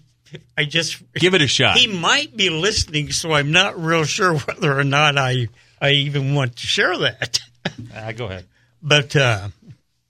[0.57, 1.77] I just Give it a shot.
[1.77, 5.47] he might be listening, so I'm not real sure whether or not I
[5.83, 7.39] I even want to share that.
[7.93, 8.45] Ah, go ahead.
[8.81, 9.49] But uh,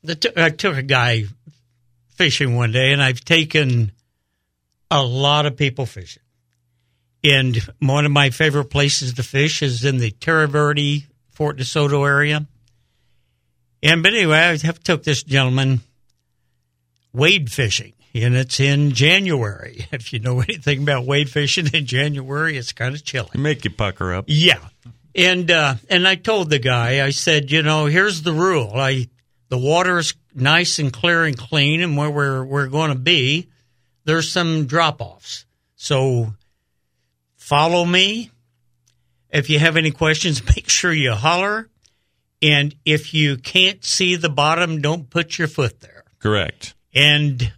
[0.04, 1.26] the t- I took a guy
[2.10, 3.92] fishing one day, and I've taken
[4.92, 6.22] a lot of people fishing.
[7.24, 12.08] And one of my favorite places to fish is in the Tierra Verde, Fort DeSoto
[12.08, 12.46] area.
[13.82, 15.82] And but anyway, I have took this gentleman
[17.14, 19.88] wade fishing, and it's in January.
[19.92, 23.30] If you know anything about wade fishing in January, it's kind of chilly.
[23.36, 24.26] Make you pucker up.
[24.28, 24.60] Yeah.
[25.16, 28.72] And uh, and I told the guy, I said, you know, here's the rule.
[28.76, 29.10] I
[29.50, 33.50] the water is nice and clear and clean, and where we're we're going to be,
[34.06, 35.46] there's some drop offs.
[35.76, 36.34] So
[37.36, 38.32] follow me.
[39.30, 41.70] If you have any questions, make sure you holler.
[42.42, 46.04] And if you can't see the bottom, don't put your foot there.
[46.20, 46.74] Correct.
[46.94, 47.54] And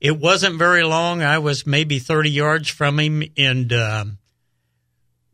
[0.00, 1.22] it wasn't very long.
[1.22, 4.18] I was maybe 30 yards from him and um,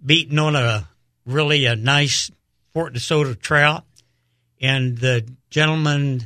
[0.05, 0.89] beating on a
[1.27, 2.31] really a nice
[2.73, 3.85] Fort DeSoto trout.
[4.61, 6.23] And the gentleman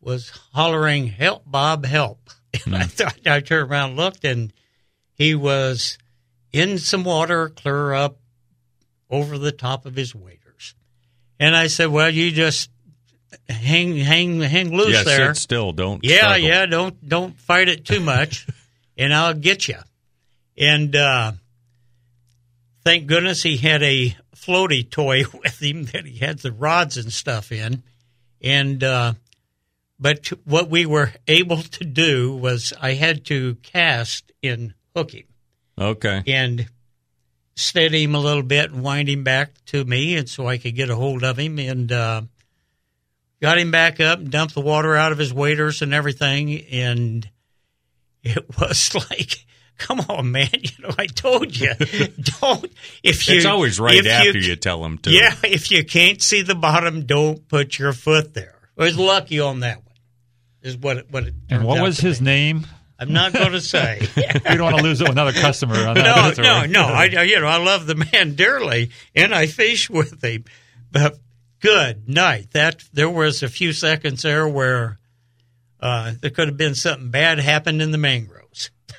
[0.00, 2.30] was hollering, Help, Bob, help.
[2.64, 4.52] And I thought I turned around and looked, and
[5.12, 5.98] he was
[6.50, 8.18] in some water clear up
[9.10, 10.74] over the top of his waders.
[11.38, 12.70] And I said, Well, you just
[13.48, 15.34] hang hang hang loose yeah, there.
[15.34, 15.72] sit still.
[15.72, 16.04] Don't.
[16.04, 16.48] Yeah, struggle.
[16.48, 16.66] yeah.
[16.66, 18.46] Don't don't fight it too much,
[18.96, 19.78] and I'll get you.
[20.56, 21.32] And uh,
[22.88, 27.12] thank goodness he had a floaty toy with him that he had the rods and
[27.12, 27.82] stuff in.
[28.40, 29.12] And uh,
[30.00, 35.24] but what we were able to do was I had to cast and hook him
[35.78, 36.22] Okay.
[36.26, 36.66] and
[37.56, 40.74] steady him a little bit and wind him back to me, and so I could
[40.74, 42.22] get a hold of him and uh,
[43.42, 46.64] got him back up and dumped the water out of his waders and everything.
[46.72, 47.28] And
[48.22, 49.44] it was like
[49.78, 50.48] come on, man.
[50.60, 51.70] You know, I told you,
[52.40, 52.70] don't.
[53.02, 55.10] If you, it's always right if after you, tell them to.
[55.10, 58.54] Yeah, if you can't see the bottom, don't put your foot there.
[58.78, 59.84] I was lucky on that one.
[60.62, 61.34] Is what it, what it.
[61.48, 62.24] And what was his be.
[62.26, 62.66] name?
[62.98, 64.06] I'm not going to say.
[64.16, 64.22] we
[64.56, 66.04] don't want to lose another customer on that.
[66.04, 66.82] no, That's no, no.
[66.88, 70.44] I, I- you know, I love the man dearly, and I fish with him.
[70.90, 71.18] But
[71.60, 72.50] good night.
[72.52, 74.98] That there was a few seconds there where
[75.80, 78.37] uh, there could have been something bad happened in the mangroves.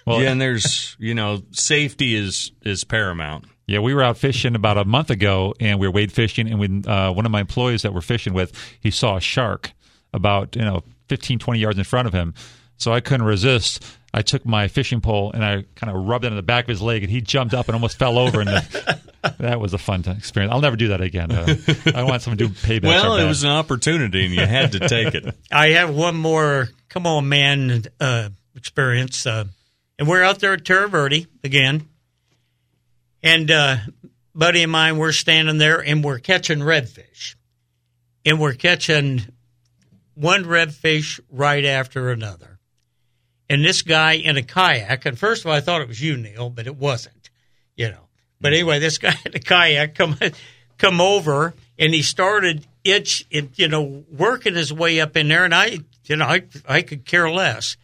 [0.10, 3.46] Well, yeah, and there's you know safety is is paramount.
[3.68, 6.60] Yeah, we were out fishing about a month ago, and we were wade fishing, and
[6.60, 9.74] when uh, one of my employees that we're fishing with, he saw a shark
[10.14, 12.34] about you know 15, 20 yards in front of him.
[12.78, 13.86] So I couldn't resist.
[14.14, 16.70] I took my fishing pole and I kind of rubbed it on the back of
[16.70, 18.40] his leg, and he jumped up and almost fell over.
[18.40, 19.00] And the,
[19.40, 20.52] that was a fun experience.
[20.52, 21.32] I'll never do that again.
[21.32, 21.56] Uh,
[21.94, 22.84] I want someone to do payback.
[22.84, 25.36] Well, it was an opportunity, and you had to take it.
[25.52, 29.46] I have one more come on man uh, experience, uh,
[30.00, 31.88] and we're out there at Tierra Verde again,
[33.22, 33.78] and uh,
[34.34, 37.36] buddy of mine, we're standing there and we're catching redfish,
[38.26, 39.26] and we're catching
[40.16, 42.60] one redfish right after another,
[43.50, 45.06] and this guy in a kayak.
[45.06, 47.30] And first of all, I thought it was you, Neil, but it wasn't,
[47.76, 48.08] you know.
[48.40, 50.18] But anyway, this guy in a kayak come
[50.78, 55.44] come over and he started itch, it, you know, working his way up in there,
[55.44, 57.76] and I, you know, I I could care less,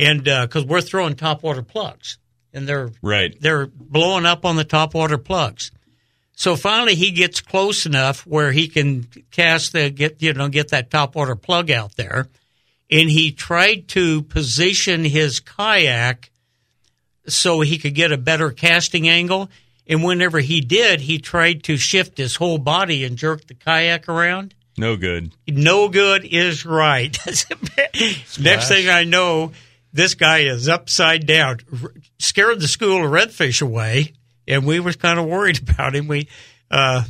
[0.00, 2.18] and uh, because we're throwing top water plugs,
[2.52, 3.34] and they're Right.
[3.40, 5.70] they're blowing up on the top water plugs.
[6.34, 10.68] So finally, he gets close enough where he can cast the get you know get
[10.70, 12.28] that top water plug out there,
[12.90, 16.30] and he tried to position his kayak
[17.26, 19.50] so he could get a better casting angle.
[19.86, 24.08] And whenever he did, he tried to shift his whole body and jerk the kayak
[24.08, 24.54] around.
[24.78, 25.32] No good.
[25.48, 27.18] No good is right.
[28.40, 29.52] Next thing I know,
[29.92, 34.12] this guy is upside down, R- scared the school of redfish away,
[34.46, 36.06] and we was kind of worried about him.
[36.08, 36.28] We
[36.70, 37.04] uh,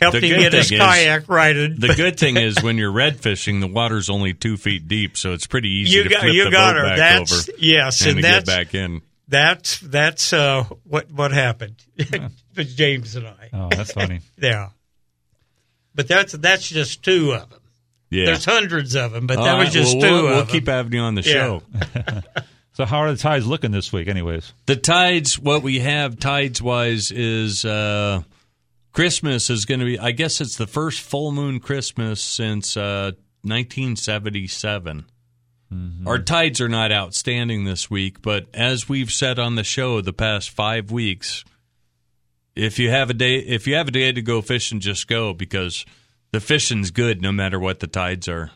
[0.00, 1.80] helped The him good get his thing is- kayak righted.
[1.80, 5.32] The good thing is when you're red fishing, the water's only two feet deep, so
[5.32, 6.86] it's pretty easy You to got- flip you the got boat her.
[6.88, 7.58] back That's- over.
[7.58, 9.02] yes, and, and to that's- get back in.
[9.28, 11.74] That's that's uh, what what happened.
[11.96, 13.50] it was James and I.
[13.52, 14.20] Oh, that's funny.
[14.38, 14.68] yeah,
[15.96, 17.60] but that's that's just two of them.
[18.10, 18.26] Yeah.
[18.26, 20.46] There's hundreds of them, but All that was just well, 2 we'll, of we'll them.
[20.48, 21.32] keep having you on the Yeah.
[21.32, 21.62] show.
[22.72, 24.52] So how are the tides looking this week, anyways?
[24.66, 28.20] The tides, what we have tides wise is uh,
[28.92, 33.12] Christmas is going to be, I guess it's the first full moon Christmas since uh,
[33.44, 35.06] 1977.
[36.06, 40.12] Our tides are not outstanding this week, but as we've said on the show the
[40.12, 41.44] past five weeks,
[42.54, 45.32] if you have a day, if you have a day to go fishing, just go
[45.32, 45.86] because
[46.36, 48.50] the fishing's good no matter what the tides are.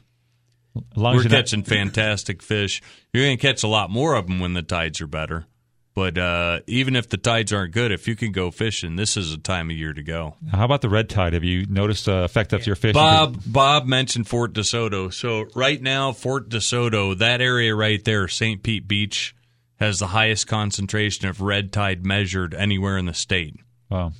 [0.94, 2.82] We're you're not- catching fantastic fish.
[3.14, 5.46] You're going to catch a lot more of them when the tides are better.
[5.94, 9.32] But uh, even if the tides aren't good, if you can go fishing, this is
[9.32, 10.36] a time of year to go.
[10.52, 11.32] How about the red tide?
[11.32, 13.00] Have you noticed the effect of your fishing?
[13.00, 15.10] Bob Bob mentioned Fort DeSoto.
[15.10, 18.62] So right now, Fort DeSoto, that area right there, St.
[18.62, 19.34] Pete Beach,
[19.76, 23.56] has the highest concentration of red tide measured anywhere in the state.
[23.88, 24.12] Wow.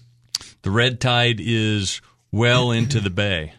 [0.62, 2.00] The red tide is
[2.32, 3.54] well into the bay.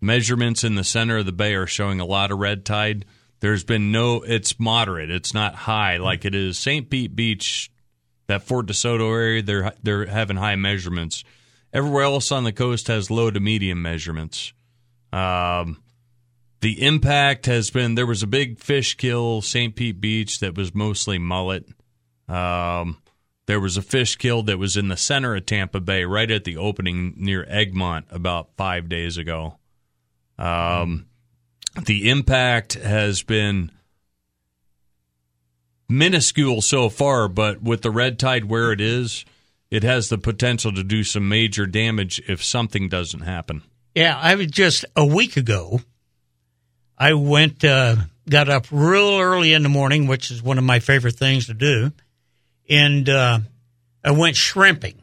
[0.00, 3.04] Measurements in the center of the bay are showing a lot of red tide.
[3.40, 5.10] There's been no, it's moderate.
[5.10, 6.58] It's not high like it is.
[6.58, 6.88] St.
[6.88, 7.70] Pete Beach,
[8.26, 11.24] that Fort DeSoto area, they're they're having high measurements.
[11.72, 14.52] Everywhere else on the coast has low to medium measurements.
[15.12, 15.82] Um,
[16.60, 19.74] the impact has been there was a big fish kill St.
[19.74, 21.66] Pete Beach that was mostly mullet.
[22.28, 22.98] Um,
[23.46, 26.44] there was a fish killed that was in the center of Tampa Bay, right at
[26.44, 29.58] the opening near Egmont, about five days ago.
[30.38, 31.06] Um,
[31.84, 33.70] the impact has been
[35.88, 39.24] minuscule so far, but with the red tide where it is,
[39.70, 43.62] it has the potential to do some major damage if something doesn't happen.
[43.94, 45.80] Yeah, I was just a week ago.
[46.96, 47.96] I went, uh,
[48.28, 51.54] got up real early in the morning, which is one of my favorite things to
[51.54, 51.92] do,
[52.72, 53.38] and uh,
[54.04, 55.02] I went shrimping.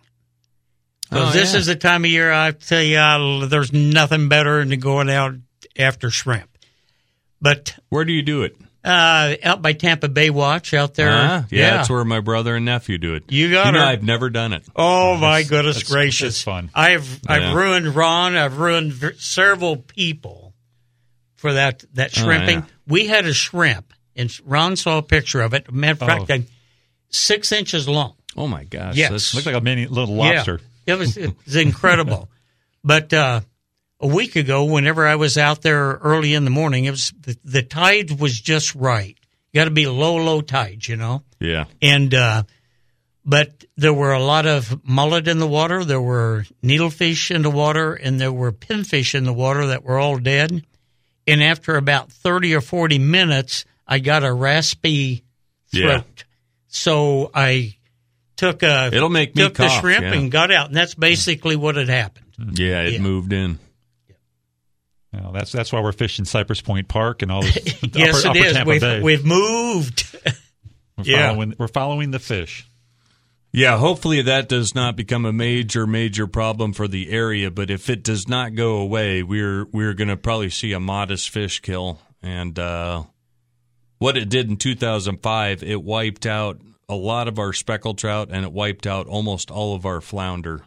[1.12, 1.60] Oh, this yeah.
[1.60, 5.34] is the time of year I tell you, I, there's nothing better than going out
[5.78, 6.50] after shrimp.
[7.42, 8.56] But Where do you do it?
[8.84, 11.44] uh, out by Tampa Bay Watch out there, Uh-huh.
[11.50, 13.24] Yeah, that's where my brother and nephew do it.
[13.32, 13.84] You got know.
[13.84, 14.64] I've never done it.
[14.76, 16.36] Oh my goodness that's- gracious!
[16.36, 16.70] that's fun.
[16.76, 17.54] I've I've Yeah.
[17.56, 18.38] ruined Ron.
[18.38, 20.54] I've ruined v- several people
[21.36, 22.60] for that that Oh, shrimping.
[22.60, 22.66] yeah.
[22.88, 25.72] We had a shrimp, and Ron saw a picture of it.
[25.74, 26.26] Matter of fact, Oh.
[26.30, 26.44] like,
[27.10, 28.14] six inches long.
[28.38, 28.96] Oh my gosh!
[28.96, 29.10] Yes.
[29.10, 30.62] that's- Looks like a mini little lobster.
[30.86, 32.30] Yeah, it was it was incredible.
[32.84, 33.42] but uh,
[34.00, 37.38] a week ago, whenever I was out there early in the morning, it was the,
[37.44, 39.18] the tide was just right.
[39.52, 41.24] You got to be low, low tide, you know.
[41.40, 41.66] Yeah.
[41.82, 42.44] And uh,
[43.26, 45.84] but there were a lot of mullet in the water.
[45.84, 49.98] There were needlefish in the water, and there were pinfish in the water that were
[50.00, 50.66] all dead.
[51.28, 55.24] And after about thirty or forty minutes, I got a raspy
[55.72, 56.04] Yeah.
[56.70, 56.76] Throat.
[56.76, 57.76] So I
[58.38, 60.14] took a It'll make me took the shrimp yeah.
[60.14, 62.26] and got out, and that's basically what had happened.
[62.58, 63.00] Yeah, it Yeah.
[63.00, 63.60] moved in.
[65.14, 67.84] You know, that's that's why we're fishing Cypress Point Park and all this.
[67.94, 68.82] yes, upper, it upper is.
[68.82, 70.16] We've we've moved.
[70.98, 71.30] We're yeah.
[71.30, 72.68] following, we're following the fish.
[73.54, 77.50] Yeah, hopefully that does not become a major, major problem for the area.
[77.50, 81.30] But if it does not go away, we're we're going to probably see a modest
[81.30, 82.00] fish kill.
[82.22, 83.04] And uh,
[84.00, 88.44] what it did in 2005, it wiped out a lot of our speckled trout, and
[88.44, 90.64] it wiped out almost all of our flounder.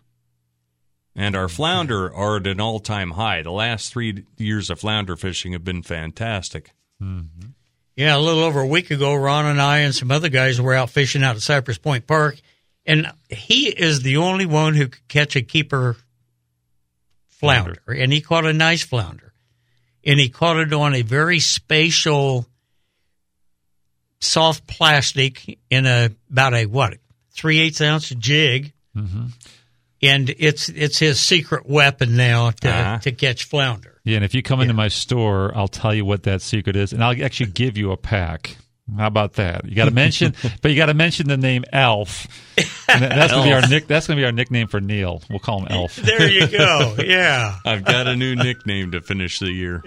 [1.16, 3.42] And our flounder are at an all-time high.
[3.42, 6.70] The last three years of flounder fishing have been fantastic.
[7.02, 7.48] Mm-hmm.
[7.96, 10.72] Yeah, a little over a week ago, Ron and I and some other guys were
[10.72, 12.40] out fishing out at Cypress Point Park,
[12.86, 15.96] and he is the only one who could catch a keeper
[17.28, 19.34] flounder, and he caught a nice flounder,
[20.04, 22.46] and he caught it on a very spatial,
[24.22, 26.94] soft plastic in a about a what
[27.32, 29.26] three eighths ounce jig, Mm-hmm.
[30.02, 32.98] and it's it's his secret weapon now to Uh-huh.
[33.00, 34.00] to catch flounder.
[34.04, 36.92] Yeah, and if you come into my store, I'll tell you what that secret is,
[36.92, 38.56] and I'll actually give you a pack.
[38.98, 39.64] How about that?
[39.64, 42.26] You got to mention, but you got to mention the name Elf.
[42.88, 43.86] And that- that's gonna be our nick.
[43.86, 45.22] That's gonna be our nickname for Neil.
[45.30, 45.96] We'll call him Elf.
[45.96, 46.96] There you go.
[47.02, 47.56] Yeah.
[47.64, 49.82] I've got a new nickname to finish the year.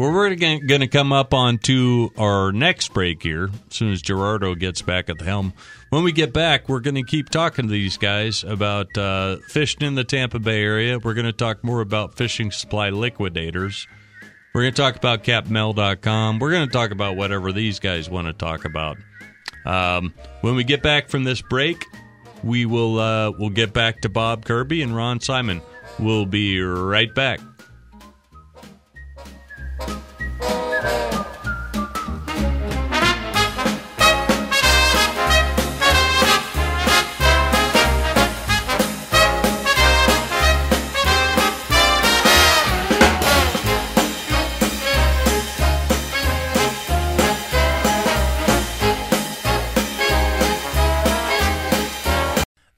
[0.00, 4.00] Well, we're going to come up on to our next break here as soon as
[4.00, 5.52] Gerardo gets back at the helm.
[5.90, 9.82] When we get back, we're going to keep talking to these guys about uh, fishing
[9.82, 10.98] in the Tampa Bay area.
[10.98, 13.86] We're going to talk more about fishing supply liquidators.
[14.54, 16.38] We're going to talk about capmel.com.
[16.38, 18.96] We're going to talk about whatever these guys want to talk about.
[19.66, 21.84] Um, when we get back from this break,
[22.42, 25.60] we will uh, we'll get back to Bob Kirby and Ron Simon.
[25.98, 27.40] We'll be right back.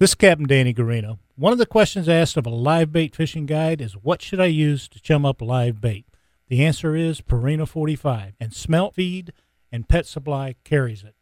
[0.02, 1.20] This is Captain Danny Garino.
[1.36, 4.46] One of the questions asked of a live bait fishing guide is what should I
[4.46, 6.06] use to chum up live bait?
[6.52, 9.32] The answer is Purina 45, and Smelt Feed
[9.72, 11.14] and Pet Supply carries it.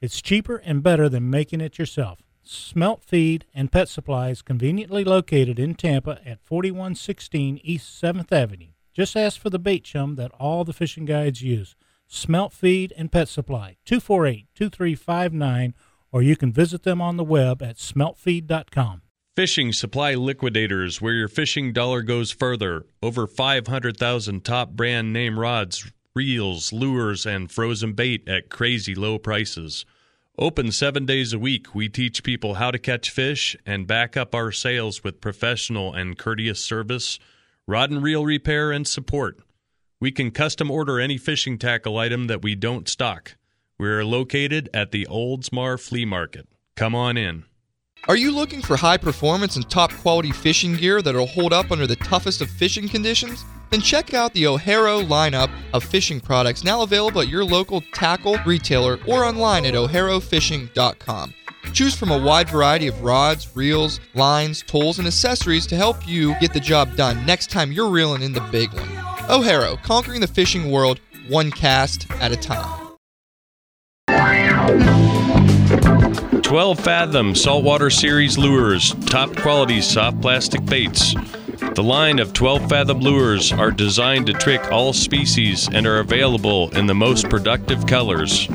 [0.00, 2.20] It's cheaper and better than making it yourself.
[2.42, 8.70] Smelt Feed and Pet Supply is conveniently located in Tampa at 4116 East 7th Avenue.
[8.94, 11.76] Just ask for the bait chum that all the fishing guides use.
[12.08, 15.74] Smelt Feed and Pet Supply, 248 2359,
[16.10, 19.02] or you can visit them on the web at smeltfeed.com.
[19.36, 22.84] Fishing Supply Liquidators, where your fishing dollar goes further.
[23.00, 29.86] Over 500,000 top brand name rods, reels, lures, and frozen bait at crazy low prices.
[30.36, 34.34] Open seven days a week, we teach people how to catch fish and back up
[34.34, 37.20] our sales with professional and courteous service,
[37.68, 39.38] rod and reel repair, and support.
[40.00, 43.36] We can custom order any fishing tackle item that we don't stock.
[43.78, 46.48] We're located at the Oldsmar Flea Market.
[46.74, 47.44] Come on in.
[48.08, 51.86] Are you looking for high performance and top quality fishing gear that'll hold up under
[51.86, 53.44] the toughest of fishing conditions?
[53.68, 58.38] Then check out the Ohero lineup of fishing products now available at your local tackle
[58.46, 61.34] retailer or online at oherofishing.com.
[61.72, 66.34] Choose from a wide variety of rods, reels, lines, tools, and accessories to help you
[66.40, 68.88] get the job done next time you're reeling in the big one.
[69.28, 72.96] Ohero, conquering the fishing world one cast at a time.
[76.50, 81.14] 12 Fathom Saltwater Series lures, top quality soft plastic baits.
[81.76, 86.76] The line of 12 Fathom lures are designed to trick all species and are available
[86.76, 88.48] in the most productive colors.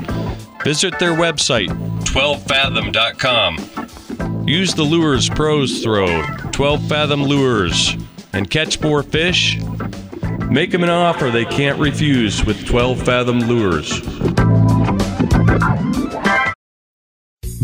[0.62, 1.68] Visit their website,
[2.04, 4.46] 12fathom.com.
[4.46, 6.22] Use the Lures Pros Throw,
[6.52, 7.96] 12 Fathom Lures,
[8.34, 9.58] and catch more fish.
[10.50, 14.02] Make them an offer they can't refuse with 12 Fathom Lures.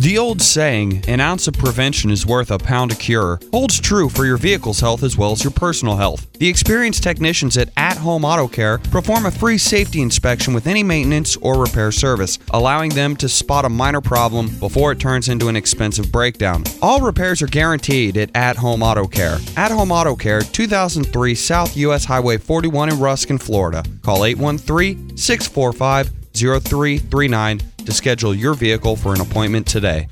[0.03, 4.09] The old saying, an ounce of prevention is worth a pound of cure, holds true
[4.09, 6.27] for your vehicle's health as well as your personal health.
[6.41, 10.83] The experienced technicians at At Home Auto Care perform a free safety inspection with any
[10.83, 15.47] maintenance or repair service, allowing them to spot a minor problem before it turns into
[15.47, 16.65] an expensive breakdown.
[16.83, 19.39] All repairs are guaranteed at At Home Auto Care.
[19.57, 23.85] At Home Auto Care, 2003 South US Highway 41 in Ruskin, Florida.
[24.03, 30.09] Call 813 645 0339 to schedule your vehicle for an appointment today.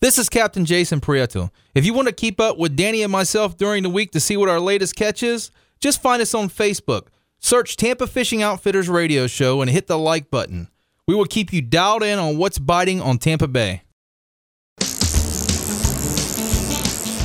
[0.00, 1.50] This is Captain Jason Prieto.
[1.74, 4.36] If you want to keep up with Danny and myself during the week to see
[4.36, 7.08] what our latest catch is, just find us on Facebook.
[7.38, 10.68] Search Tampa Fishing Outfitters Radio Show and hit the like button.
[11.06, 13.82] We will keep you dialed in on what's biting on Tampa Bay.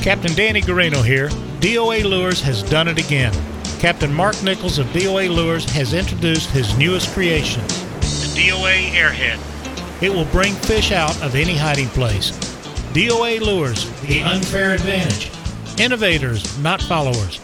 [0.02, 1.28] Captain Danny Garino here.
[1.60, 3.32] DOA Lures has done it again.
[3.78, 7.81] Captain Mark Nichols of DOA Lures has introduced his newest creation, the
[8.34, 9.38] DOA Airhead.
[10.02, 12.30] It will bring fish out of any hiding place.
[12.92, 15.30] DOA Lures, the unfair advantage.
[15.78, 17.40] Innovators, not followers.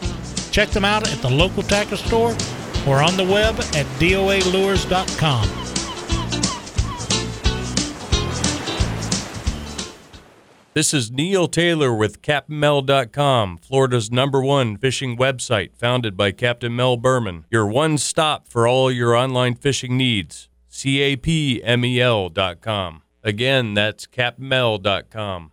[0.51, 2.37] Check them out at the local tackle store
[2.87, 5.49] or on the web at doalures.com.
[10.75, 16.97] This is Neil Taylor with CaptainMel.com, Florida's number one fishing website, founded by Captain Mel
[16.97, 17.47] Berman.
[17.51, 20.49] Your one stop for all your online fishing needs.
[20.79, 23.03] CAPMEL.com.
[23.25, 25.51] Again, that's CaptainMel.com.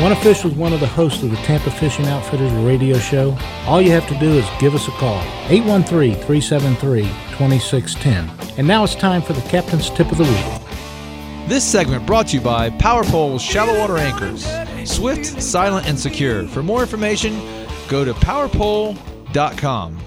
[0.00, 3.36] Want to fish with one of the hosts of the Tampa Fishing Outfitters radio show?
[3.66, 8.58] All you have to do is give us a call, 813 373 2610.
[8.58, 11.48] And now it's time for the Captain's Tip of the Week.
[11.48, 14.46] This segment brought to you by PowerPole Shallow Water Anchors.
[14.88, 16.46] Swift, silent, and secure.
[16.46, 17.40] For more information,
[17.88, 19.98] go to powerpole.com.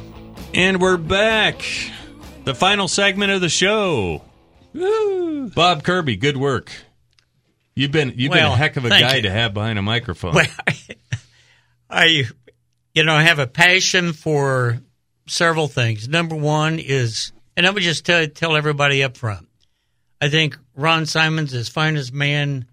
[0.53, 1.63] And we're back.
[2.43, 4.23] The final segment of the show.
[4.73, 5.49] Woo.
[5.49, 6.71] Bob Kirby, good work.
[7.75, 9.21] You've been you've been a heck of a guy you.
[9.23, 10.33] to have behind a microphone.
[10.33, 10.47] Well,
[11.89, 12.23] I,
[12.93, 14.79] you know, I have a passion for
[15.27, 16.07] several things.
[16.09, 19.47] Number one is, and I would just tell, tell everybody up front,
[20.19, 22.65] I think Ron Simon's as fine as man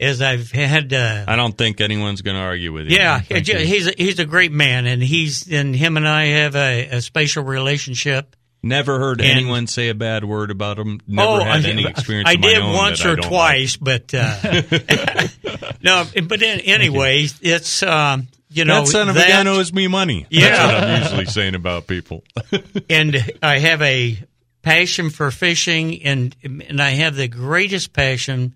[0.00, 0.92] as I've had.
[0.92, 2.96] Uh, I don't think anyone's going to argue with you.
[2.96, 6.88] yeah, he's a, he's a great man, and he's and him and I have a,
[6.88, 8.36] a special relationship.
[8.62, 11.00] Never heard And- anyone say a bad word about him.
[11.06, 12.28] Never oh, had I, any experience.
[12.28, 14.36] I did once or twice, but uh,
[15.82, 16.04] no.
[16.24, 19.86] But then, anyway, it's um, you know that son of a that- gun owes me
[19.86, 20.26] money.
[20.30, 20.48] Yeah.
[20.48, 22.24] That's what I'm usually saying about people.
[22.90, 24.18] and I have a
[24.62, 28.54] passion for fishing, and and I have the greatest passion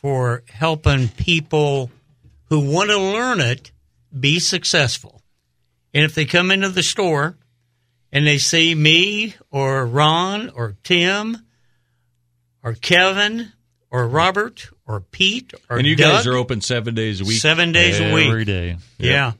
[0.00, 1.90] for helping people
[2.48, 3.72] who want to learn it
[4.18, 5.22] be successful.
[5.92, 7.36] And if they come into the store
[8.12, 11.36] and they see me or Ron or Tim
[12.62, 13.52] or Kevin
[13.90, 17.40] or Robert or Pete or and you Doug, guys are open seven days a week.
[17.40, 18.28] Seven days a week.
[18.28, 18.76] Every day.
[18.98, 19.32] Yeah.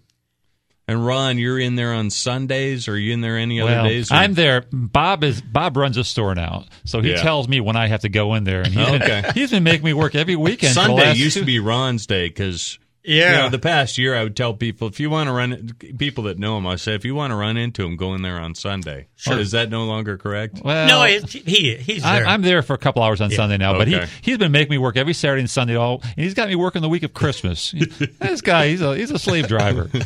[0.88, 2.88] And Ron, you're in there on Sundays.
[2.88, 4.10] Or are you in there any other Well, days?
[4.10, 4.64] or- I'm there.
[4.72, 7.20] Bob is Bob runs a store now, so he Yeah.
[7.22, 9.20] tells me when I have to go in there, and he's, oh, Okay.
[9.22, 10.72] been, he's been making me work every weekend.
[10.74, 13.30] Sunday used two- to be Ron's day because Yeah.
[13.32, 16.24] you know, the past year I would tell people if you want to run people
[16.24, 18.38] that know him, I say if you want to run into him, go in there
[18.40, 19.06] on Sunday.
[19.16, 19.38] Sure.
[19.38, 20.60] Is that no longer correct?
[20.64, 22.26] Well, no, he he's I'm, there.
[22.26, 23.36] I'm there for a couple hours on Yeah.
[23.36, 25.74] Sunday now, but he he's been making me work every Saturday and Sunday.
[25.76, 27.72] All and he's got me working the week of Christmas.
[28.20, 29.90] this guy, he's a he's a slave driver.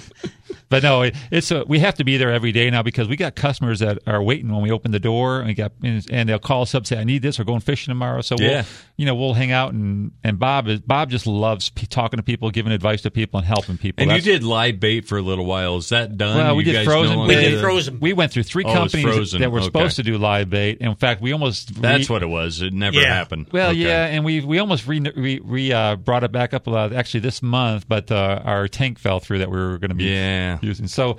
[0.73, 3.16] But no, it, it's a, we have to be there every day now because we
[3.16, 6.29] got customers that are waiting when we open the door, and we got and, and
[6.29, 8.23] they'll call us up and say, "I need this," or going fishing tomorrow.
[8.23, 8.49] So Yeah.
[8.49, 8.64] we'll
[8.97, 12.23] you know we'll hang out and and Bob is Bob just loves p- talking to
[12.23, 14.03] people, giving advice to people, and helping people.
[14.03, 15.77] And you did live bait for a little while.
[15.77, 16.37] Is that done?
[16.37, 17.12] well, we You did guys frozen.
[17.12, 17.51] no longer bait.
[17.51, 17.57] do
[17.91, 18.01] that?
[18.01, 19.66] We went through three Oh, companies that were Okay.
[19.66, 20.79] supposed to do live bait.
[20.79, 22.62] In fact, we almost That's re- what it was.
[22.62, 23.12] It never Yeah.
[23.14, 23.49] happened.
[23.53, 23.81] well, Okay.
[23.81, 27.20] yeah, and we we almost re, re, re uh, brought it back up uh, actually
[27.20, 30.59] this month, but uh, our tank fell through that we were going to be Yeah.
[30.62, 30.86] Using.
[30.86, 31.18] So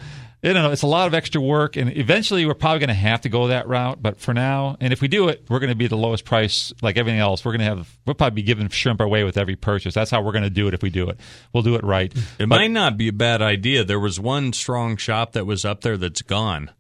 [0.52, 0.72] don't know.
[0.72, 3.48] It's a lot of extra work, and eventually we're probably going to have to go
[3.48, 4.02] that route.
[4.02, 6.74] But for now, and if we do it, we're going to be the lowest price,
[6.82, 7.46] like everything else.
[7.46, 9.94] We're going to have we'll probably be giving shrimp away with every purchase.
[9.94, 11.20] That's how we're going to do it if we do it.
[11.54, 12.14] We'll do it right.
[12.40, 13.84] It might not be a bad idea.
[13.84, 16.72] There was one strong shop that was up there that's gone.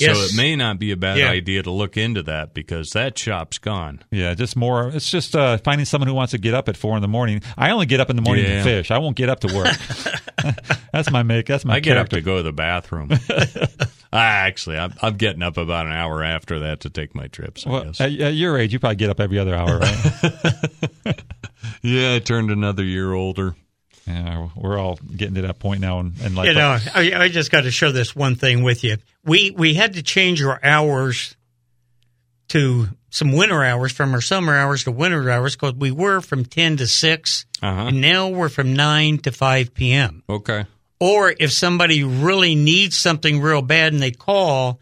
[0.00, 1.30] So it may not be a bad Yeah.
[1.30, 4.02] idea to look into that because that shop's gone.
[4.10, 4.88] Yeah, just more.
[4.88, 7.42] It's just uh, finding someone who wants to get up at four in the morning.
[7.56, 8.58] I only get up in the morning Yeah.
[8.58, 8.90] to fish.
[8.90, 9.76] I won't get up to work.
[10.92, 11.46] that's my make.
[11.46, 11.74] That's my.
[11.74, 13.10] I get up to go to the bathroom.
[14.12, 17.64] I actually, I'm, I'm getting up about an hour after that to take my trips.
[17.66, 18.00] I Well, guess.
[18.00, 21.22] at, at your age, you probably get up every other hour, right?
[21.82, 23.54] yeah, I turned another year older.
[24.06, 27.28] Yeah, we're all getting to that point now, and, and like you know, I, I
[27.28, 28.96] just got to share this one thing with you.
[29.24, 31.36] We we had to change our hours
[32.48, 36.44] to some winter hours from our summer hours to winter hours because we were from
[36.44, 37.80] ten to 6 Uh-huh.
[37.88, 40.22] and now we're from nine to five p.m.
[40.28, 40.64] Okay.
[40.98, 44.78] Or if somebody really needs something real bad and they call,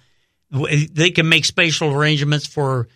[0.51, 2.89] they can make spatial arrangements for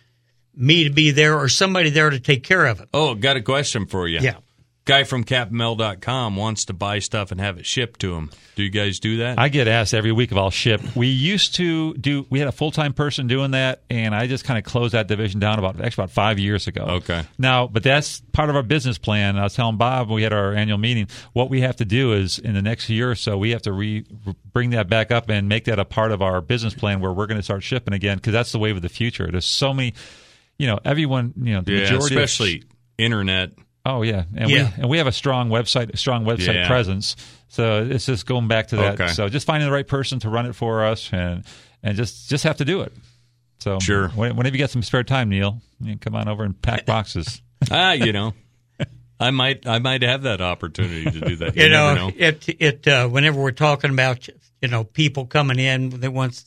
[0.55, 2.89] me to be there or somebody there to take care of it.
[2.93, 4.19] Oh, got a question for you.
[4.19, 4.35] Yeah.
[4.85, 8.29] Guy from capmel.com wants to buy stuff and have it shipped to him.
[8.55, 9.39] Do you guys do that?
[9.39, 10.81] I get asked every week if I'll ship.
[10.95, 12.25] We used to do.
[12.29, 15.07] We had a full time person doing that, and I just kind of closed that
[15.07, 16.83] division down about actually about five years ago.
[16.83, 17.23] Okay.
[17.37, 19.37] Now, but that's part of our business plan.
[19.37, 21.07] I was telling Bob when we had our annual meeting.
[21.33, 23.71] What we have to do is in the next year or so, we have to
[23.71, 24.05] re,
[24.51, 27.27] bring that back up and make that a part of our business plan where we're
[27.27, 29.29] going to start shipping again because that's the wave of the future.
[29.31, 29.93] There's so many,
[30.57, 32.63] you know, everyone, you know, the yeah, majority, of- especially
[32.97, 33.51] internet.
[33.85, 34.69] Oh yeah, and Yeah.
[34.75, 36.67] we and we have a strong website, strong website Yeah.
[36.67, 37.15] presence.
[37.49, 38.93] So it's just going back to that.
[38.99, 39.11] Okay.
[39.13, 41.43] So just finding the right person to run it for us, and
[41.83, 42.93] and just just have to do it.
[43.59, 44.07] So Sure.
[44.09, 47.41] whenever you get some spare time, Neil, you can come on over and pack boxes.
[47.71, 48.33] ah, you know,
[49.19, 51.55] I might I might have that opportunity to do that.
[51.55, 52.11] you, You, know, know.
[52.15, 54.27] it it uh, whenever we're talking about
[54.61, 56.45] you know people coming in that wants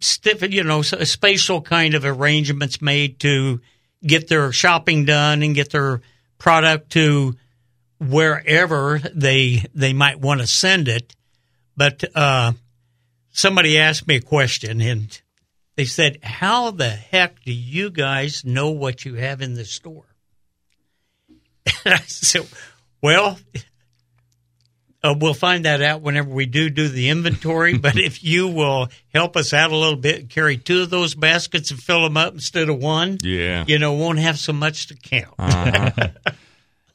[0.00, 3.60] stiff you know s- spatial kind of arrangements made to
[4.04, 6.00] get their shopping done and get their
[6.40, 7.36] product to
[8.00, 11.14] wherever they they might want to send it.
[11.76, 12.52] But uh
[13.30, 15.20] somebody asked me a question and
[15.76, 20.06] they said how the heck do you guys know what you have in the store?
[21.84, 22.46] And I said,
[23.02, 23.38] well,
[25.02, 27.78] uh, we'll find that out whenever we do do the inventory.
[27.78, 31.14] but if you will help us out a little bit, and carry two of those
[31.14, 33.64] baskets and fill them up instead of one, Yeah.
[33.66, 35.34] you know, won't have so much to count.
[35.38, 35.90] Uh-huh.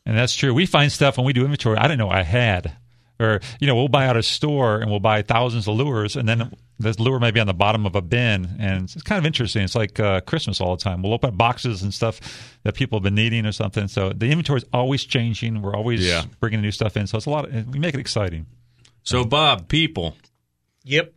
[0.06, 0.54] and that's true.
[0.54, 2.74] We find stuff when we do inventory I didn't know I had.
[3.20, 6.28] Or, you know, we'll buy out a store and we'll buy thousands of lures, and
[6.28, 8.56] then this lure may be on the bottom of a bin.
[8.60, 9.64] And it's kind of interesting.
[9.64, 11.02] It's like uh, Christmas all the time.
[11.02, 12.20] We'll open up boxes and stuff
[12.64, 13.88] that people have been needing or something.
[13.88, 15.62] So the inventory is always changing.
[15.62, 16.26] We're always Yeah.
[16.40, 17.08] bringing new stuff in.
[17.08, 17.46] So it's a lot.
[17.50, 18.46] Of, we make it exciting.
[19.04, 20.16] So Bob, people,
[20.84, 21.14] Yep.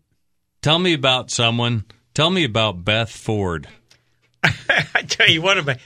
[0.62, 1.84] tell me about someone.
[2.14, 3.66] Tell me about Beth Ford.
[4.44, 5.78] I tell you, one of my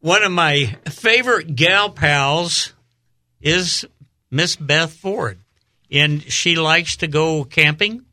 [0.00, 2.72] one of my favorite gal pals
[3.40, 3.84] is
[4.30, 5.38] Miss Beth Ford,
[5.90, 8.04] and she likes to go camping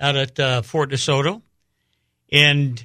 [0.00, 1.42] out at uh, Fort DeSoto,
[2.30, 2.84] and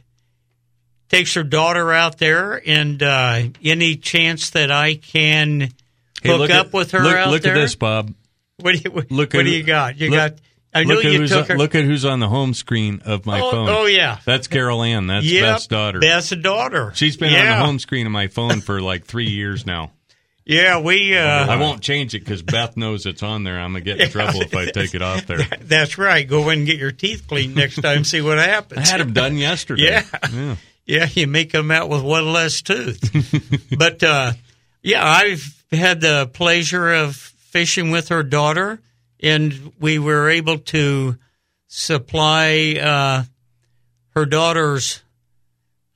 [1.09, 2.61] takes her daughter out there.
[2.68, 7.16] And uh, any chance that I can Hey, hook look up at- with her look,
[7.16, 8.14] out look there, at this, Bob.
[8.57, 9.97] What do you what, Look what at do you got?
[9.99, 10.34] You look- got.
[10.76, 11.55] I know look at you who's took her.
[11.57, 13.70] Look at who's on the home screen of my Oh, phone.
[13.70, 14.18] oh, yeah.
[14.26, 15.05] that's Carol Ann.
[15.05, 15.99] That's Yep, Beth's daughter.
[15.99, 16.91] Beth's daughter.
[16.95, 17.53] She's been Yeah.
[17.53, 19.91] on the home screen of my phone for like three years now.
[20.46, 21.16] Yeah, we.
[21.18, 23.58] Uh, I won't change it because Beth knows it's on there.
[23.60, 25.38] I'm gonna get in trouble if I take it off there.
[25.62, 26.28] That's right.
[26.28, 28.04] Go in and get your teeth cleaned next time.
[28.04, 28.89] See what happens.
[28.89, 29.84] I had them done yesterday.
[29.84, 30.06] Yeah.
[30.34, 30.56] yeah.
[30.86, 33.70] Yeah, you may come out with one less tooth.
[33.78, 34.34] but uh,
[34.82, 38.82] yeah, I've had the pleasure of fishing with her daughter,
[39.22, 41.18] and we were able to
[41.68, 43.24] supply uh,
[44.10, 45.02] her daughter's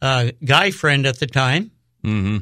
[0.02, 1.72] uh, guy friend at the time
[2.06, 2.38] Mm-hmm.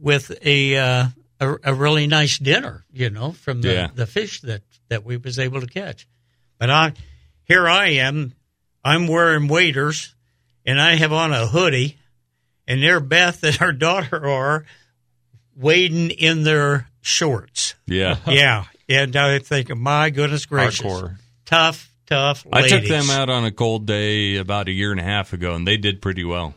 [0.00, 1.06] with a, uh,
[1.40, 3.88] a a really nice dinner, you know, from the, Yeah.
[3.94, 6.06] the fish that that we was able to catch.
[6.58, 6.92] But I
[7.44, 8.34] here I am,
[8.84, 10.14] I'm wearing waders,
[10.66, 11.96] and I have on a hoodie,
[12.68, 14.64] and there Beth and her daughter are
[15.56, 17.74] wading in their shorts.
[17.86, 18.16] Yeah.
[18.26, 21.16] yeah, and I think, my goodness gracious, Hardcore.
[21.44, 22.46] tough, tough.
[22.52, 25.54] I took them out on a cold day about a year and a half ago,
[25.54, 26.54] and they did pretty well.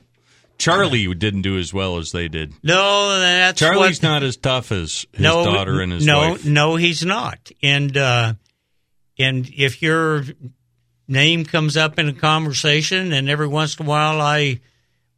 [0.64, 2.53] Charlie didn't do as well as they did.
[2.64, 6.45] No, that's Charlie's what, not as tough as his daughter and his no, wife.
[6.45, 7.51] No, he's not.
[7.61, 8.34] And uh,
[9.20, 10.24] and if your
[11.07, 14.61] name comes up in a conversation, and every once in a while I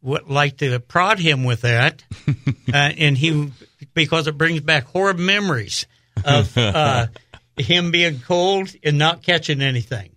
[0.02, 2.42] would like to prod him with that, uh,
[2.72, 3.52] and he
[3.94, 5.86] because it brings back horrible memories
[6.24, 7.06] of uh,
[7.56, 10.15] him being cold and not catching anything.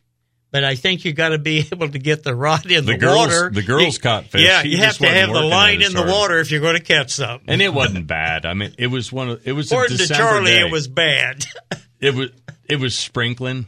[0.52, 2.98] But I think you got to be able to get the rod in the, The
[2.98, 3.50] girls- water.
[3.52, 4.42] the girls You- caught fish.
[4.42, 6.84] Yeah, He you have to have the line in the water if you're going to
[6.84, 7.48] catch something.
[7.50, 8.46] And it wasn't bad.
[8.46, 10.62] I mean, it was one of it was a According to Charlie, day.
[10.62, 11.46] it was bad.
[12.00, 12.30] it was
[12.66, 13.66] it was sprinkling,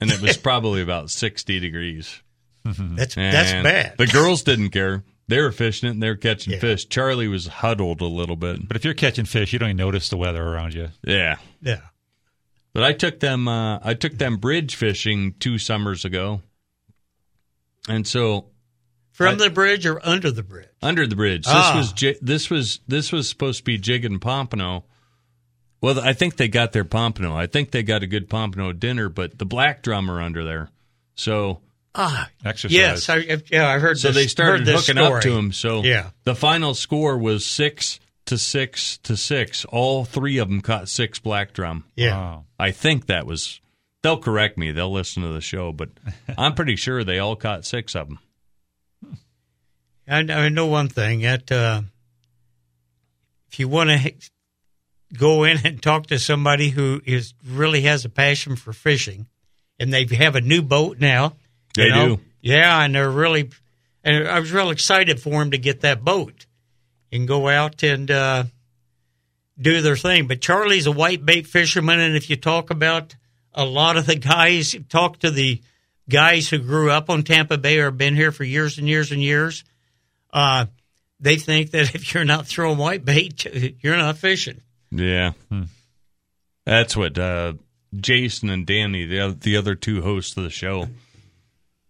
[0.00, 2.22] and it was probably about sixty degrees.
[2.64, 3.94] That's that's bad.
[3.98, 5.02] The girls didn't care.
[5.28, 6.86] They were fishing it and they were catching fish.
[6.88, 8.66] Charlie was huddled a little bit.
[8.66, 10.88] But if you're catching fish, you don't even notice the weather around you.
[11.04, 11.36] Yeah.
[11.60, 11.80] Yeah.
[12.78, 16.42] But I took them uh, I took them bridge fishing two summers ago.
[17.88, 18.50] And so
[19.10, 20.68] From the bridge or under the bridge?
[20.80, 21.44] under the bridge.
[21.44, 21.76] This Ah.
[21.76, 24.84] was this was this was supposed to be jig and pompano.
[25.80, 27.34] Well, I think they got their pompano.
[27.36, 30.70] I think they got a good pompano dinner, but the black drum are under there.
[31.16, 31.60] So
[31.96, 32.76] Ah, Exercise.
[32.76, 33.98] yes, I, yeah, I heard.
[33.98, 35.50] so this, they started this hooking up to him.
[35.50, 37.98] So yeah, the final score was six
[38.28, 39.64] to six to six.
[39.64, 41.84] All three of them caught six black drum.
[41.96, 42.16] yeah.
[42.16, 42.44] Wow.
[42.58, 43.60] I think that was.
[44.02, 44.70] They'll correct me.
[44.70, 45.88] They'll listen to the show, but
[46.38, 48.18] I'm pretty sure they all caught six of them.
[50.06, 51.82] I, I know one thing that uh,
[53.50, 54.12] if you want to
[55.16, 59.26] go in and talk to somebody who is really has a passion for fishing,
[59.78, 61.34] and they have a new boat now.
[61.74, 62.16] They know?
[62.16, 62.22] do.
[62.40, 63.50] Yeah, and they're really,
[64.04, 66.46] and I was real excited for them to get that boat
[67.12, 68.44] and go out and uh,
[69.60, 70.26] do their thing.
[70.26, 73.14] But Charlie's a white bait fisherman, and if you talk about
[73.54, 75.60] a lot of the guys, talk to the
[76.08, 79.22] guys who grew up on Tampa Bay or been here for years and years and
[79.22, 79.64] years,
[80.32, 80.66] uh,
[81.20, 83.44] they think that if you're not throwing white bait,
[83.82, 84.60] you're not fishing.
[84.90, 85.32] Yeah.
[86.64, 87.54] That's what uh,
[87.94, 90.88] Jason and Danny, the the other two hosts of the show,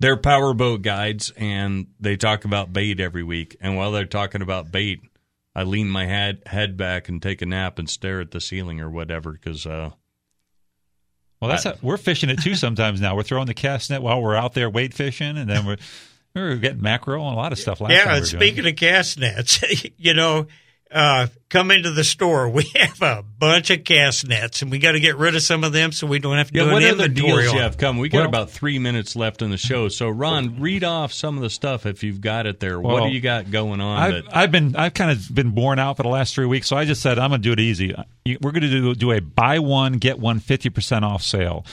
[0.01, 3.57] they're powerboat guides and they talk about bait every week.
[3.61, 5.01] And while they're talking about bait,
[5.59, 8.81] I lean my head head back and take a nap and stare at the ceiling
[8.81, 9.91] or whatever because uh,
[11.41, 13.17] Well, that's I- how, we're fishing it too sometimes now.
[13.17, 15.77] We're throwing the cast net while we're out there weight fishing, and then we're
[16.35, 17.81] we're getting mackerel and a lot of stuff.
[17.81, 19.65] Last yeah, time we and doing speaking of cast nets,
[19.99, 20.47] you know,
[20.91, 22.49] uh, come into the store.
[22.49, 25.65] We have a bunch of cast nets, and we got to get rid of some
[25.65, 27.61] of them so we don't have to yeah, do what an other deals on you
[27.61, 28.01] have coming?
[28.01, 29.89] We got Well- about three minutes left in the show.
[29.89, 32.81] So, Ron, read off some of the stuff if you've got it there.
[32.81, 33.99] what do you got going on?
[33.99, 36.67] I've, that, I've been I've kind of been worn out for the last three weeks,
[36.69, 37.95] so I just said I'm going to do it easy.
[38.41, 41.65] We're going to do do a buy one get one 50 percent off sale.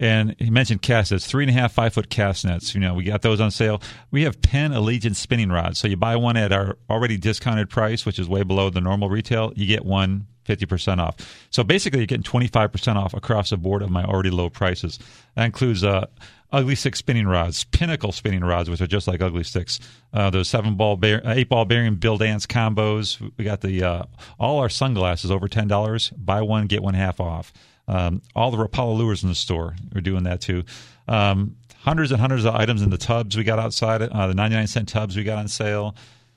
[0.00, 2.74] And he mentioned cast nets, three and a half, five foot cast nets.
[2.74, 3.80] You know, we got those on sale.
[4.10, 5.78] We have Penn Allegiance spinning rods.
[5.78, 9.08] So you buy one at our already discounted price, which is way below the normal
[9.08, 9.52] retail.
[9.54, 11.16] You get one 50% off.
[11.50, 14.98] So basically, you're getting 25% off across the board of my already low prices.
[15.36, 16.06] That includes uh,
[16.52, 19.80] Ugly Stik spinning rods, Pinnacle spinning rods, which are just like Ugly Stiks.
[20.12, 23.20] Uh, those seven ball, bear, uh, eight ball bearing Bill Dance combos.
[23.36, 24.02] We got the uh,
[24.38, 26.10] all our sunglasses over ten dollars.
[26.10, 27.52] Buy one get one half off.
[27.86, 29.76] Um, all the Rapala lures in the store.
[29.94, 30.64] We're doing that too.
[31.06, 34.00] Um, hundreds and hundreds of items in the tubs we got outside.
[34.02, 35.94] Uh, the 99 cent tubs we got on sale.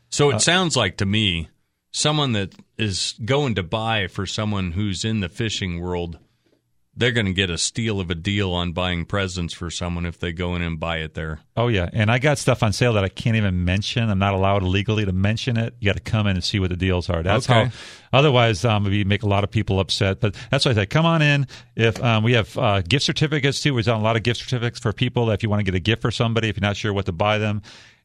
[0.09, 1.47] So it Uh, sounds like to me,
[1.91, 6.19] someone that is going to buy for someone who's in the fishing world,
[6.97, 10.19] they're going to get a steal of a deal on buying presents for someone if
[10.19, 11.39] they go in and buy it there.
[11.55, 14.09] Oh yeah, and I got stuff on sale that I can't even mention.
[14.09, 15.75] I'm not allowed legally to mention it.
[15.79, 17.21] You got to come in and see what the deals are.
[17.23, 17.65] That's Okay.
[17.65, 17.71] how.
[18.17, 20.19] Otherwise, um, maybe make a lot of people upset.
[20.19, 21.45] But that's why I said, come on in.
[21.75, 24.79] If um, we have uh, gift certificates too, we've done a lot of gift certificates
[24.79, 25.29] for people.
[25.29, 27.11] If you want to get a gift for somebody, if you're not sure what to
[27.11, 27.61] buy them.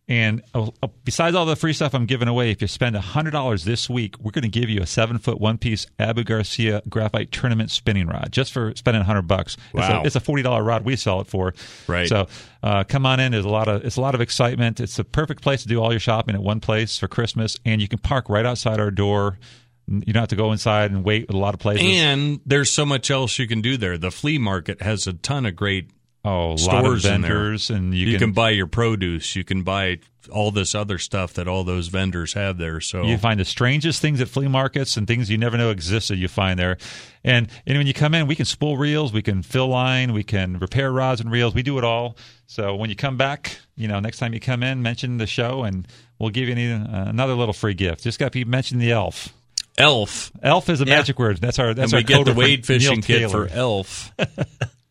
[0.08, 3.64] And uh, uh, besides all the free stuff I'm giving away, if you spend $100
[3.64, 7.30] this week, we're going to give you a seven foot one piece Abu Garcia graphite
[7.30, 9.56] tournament spinning rod just for spending 100 bucks.
[9.72, 10.02] Wow.
[10.04, 11.54] It's a, it's a $40 rod we sell it for.
[11.86, 12.08] Right.
[12.08, 12.26] So
[12.62, 13.32] uh, come on in.
[13.32, 14.80] There's a lot of it's a lot of excitement.
[14.80, 17.80] It's the perfect place to do all your shopping at one place for Christmas, and
[17.80, 19.38] you can park right outside our door.
[19.86, 21.86] You don't have to go inside and wait at a lot of places.
[21.86, 23.98] And there's so much else you can do there.
[23.98, 25.90] The flea market has a ton of great
[26.24, 26.64] oh, a stores
[27.04, 29.34] lot of vendors, and you, You, can, can, buy your produce.
[29.36, 29.98] You can buy
[30.30, 32.80] all this other stuff that all those vendors have there.
[32.80, 36.18] So You find the strangest things at flea markets and things you never know existed.
[36.18, 36.78] You find there,
[37.24, 40.22] and and when you come in, we can spool reels, we can fill line, we
[40.22, 41.54] can repair rods and reels.
[41.54, 42.16] We do it all.
[42.46, 45.64] So when you come back, you know, next time you come in, mention the show,
[45.64, 48.02] and we'll give you an, uh, another little free gift.
[48.04, 49.32] Just got to be mention the elf.
[49.78, 50.30] Elf.
[50.42, 50.96] Elf is a Yeah.
[50.96, 51.38] magic word.
[51.38, 53.48] That's our that's and our we get code the wade Neil fishing kit Taylor.
[53.48, 54.12] for Elf.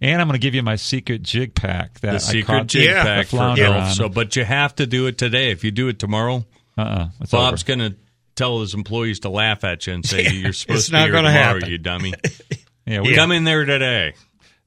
[0.00, 2.00] And I'm going to give you my secret jig pack.
[2.00, 3.92] That the I secret jig the pack for Elf.
[3.94, 5.50] So, but you have to do it today.
[5.50, 6.44] If you do it tomorrow,
[6.76, 7.96] uh-uh, Bob's going to
[8.36, 11.08] tell his employees to laugh at you and say Yeah, you're supposed to be here
[11.08, 11.68] tomorrow, happen.
[11.68, 12.14] you dummy.
[12.86, 14.14] Yeah, we Come in there today.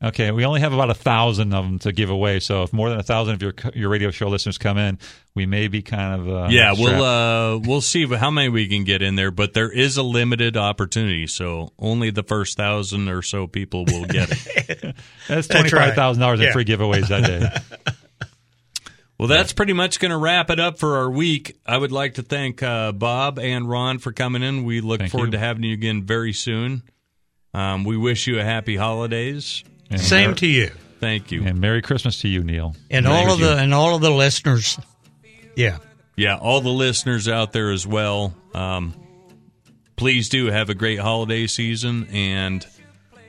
[0.03, 2.39] Okay, we only have about a thousand of them to give away.
[2.39, 4.97] So if more than a thousand of your your radio show listeners come in,
[5.35, 6.79] we may be kind of uh, yeah, strapped.
[6.79, 10.03] we'll uh, we'll see how many we can get in there, but there is a
[10.03, 14.95] limited opportunity, so only the first thousand or so people will get it.
[15.27, 16.53] That's twenty five thousand dollars in Yeah.
[16.53, 17.91] free giveaways that day.
[19.17, 21.59] Well, that's pretty much going to wrap it up for our week.
[21.63, 24.63] I would like to thank uh, Bob and Ron for coming in.
[24.63, 25.31] We look Thank forward you.
[25.33, 26.81] to having you again very soon.
[27.53, 29.63] Um, we wish you a happy holidays.
[29.91, 31.43] And Same Mer- to you, Thank you.
[31.45, 32.75] And Merry Christmas to you, Neil.
[32.89, 33.45] and Thank all of you.
[33.47, 34.79] the and all of the listeners.
[35.55, 35.77] Yeah,
[36.15, 38.33] Yeah, all the listeners out there as well.
[38.53, 38.93] Um,
[39.95, 42.65] please do have a great holiday season, and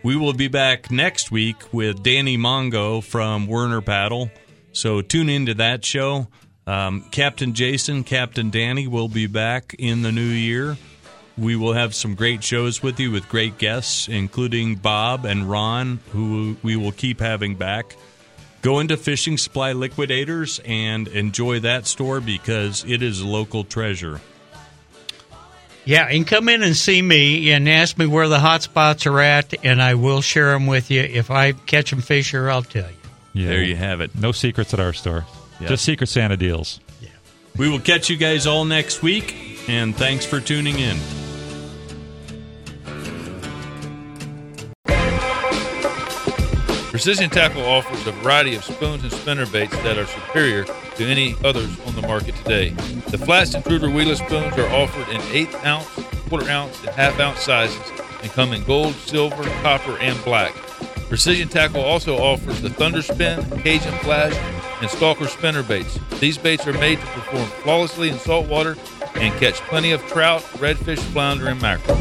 [0.03, 4.31] we will be back next week with Danny Mongo from Werner Paddle.
[4.73, 6.29] So tune into that show.
[6.67, 10.77] Um, Captain Jason, Captain Danny will be back in the new year.
[11.39, 16.01] We will have some great shows with you with great guests, including Bob and Ron,
[16.13, 17.97] who we will keep having back.
[18.61, 24.21] Go into Fishing Supply Liquidators and enjoy that store because it is a local treasure.
[25.85, 29.19] yeah, and come in and see me and ask me where the hot spots are
[29.19, 31.01] at, and I will share them with you.
[31.01, 32.97] If I catch them fish fisher, I'll tell you.
[33.33, 33.49] Yeah.
[33.49, 34.15] There you have it.
[34.15, 35.25] No secrets at our store.
[35.61, 35.69] Yeah.
[35.69, 36.79] Just Secret Santa deals.
[37.57, 40.97] We will catch you guys all next week, and thanks for tuning in.
[46.93, 51.35] Precision Tackle offers a variety of spoons and spinner baits that are superior to any
[51.43, 52.69] others on the market today.
[53.09, 55.89] The Flats Intruder Wheeler spoons are offered in eighth ounce,
[56.29, 57.81] quarter ounce, and half ounce sizes
[58.23, 60.55] and come in gold, silver, copper, and black.
[61.09, 64.35] Precision Tackle also offers the Thunder Spin, Cajun Flash,
[64.83, 65.99] and Stalker spinner baits.
[66.21, 68.77] These baits are made to perform flawlessly in saltwater
[69.15, 71.97] and catch plenty of trout, redfish, flounder, and mackerel.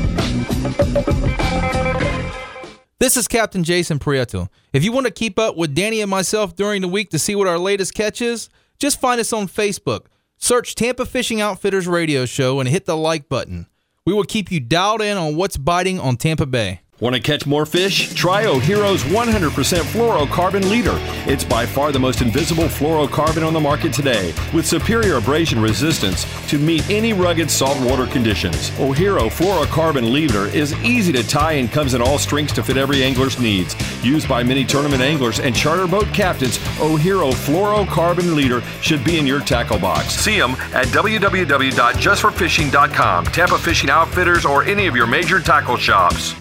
[3.01, 4.47] This is Captain Jason Prieto.
[4.73, 7.33] If you want to keep up with Danny and myself during the week to see
[7.33, 8.47] what our latest catch is,
[8.77, 10.01] just find us on Facebook.
[10.37, 13.65] Search Tampa Fishing Outfitters Radio Show and hit the like button.
[14.05, 16.81] We will keep you dialed in on what's biting on Tampa Bay.
[17.01, 18.13] Want to catch more fish?
[18.13, 20.93] Try Ohero's 100% fluorocarbon leader.
[21.25, 26.27] It's by far the most invisible fluorocarbon on the market today, with superior abrasion resistance
[26.47, 28.69] to meet any rugged saltwater conditions.
[28.79, 33.03] Ohero fluorocarbon leader is easy to tie and comes in all strengths to fit every
[33.03, 33.75] angler's needs.
[34.05, 39.25] Used by many tournament anglers and charter boat captains, Ohero fluorocarbon leader should be in
[39.25, 40.09] your tackle box.
[40.09, 46.35] See them at www.justforfishing.com, Tampa Fishing Outfitters, or any of your major tackle shops.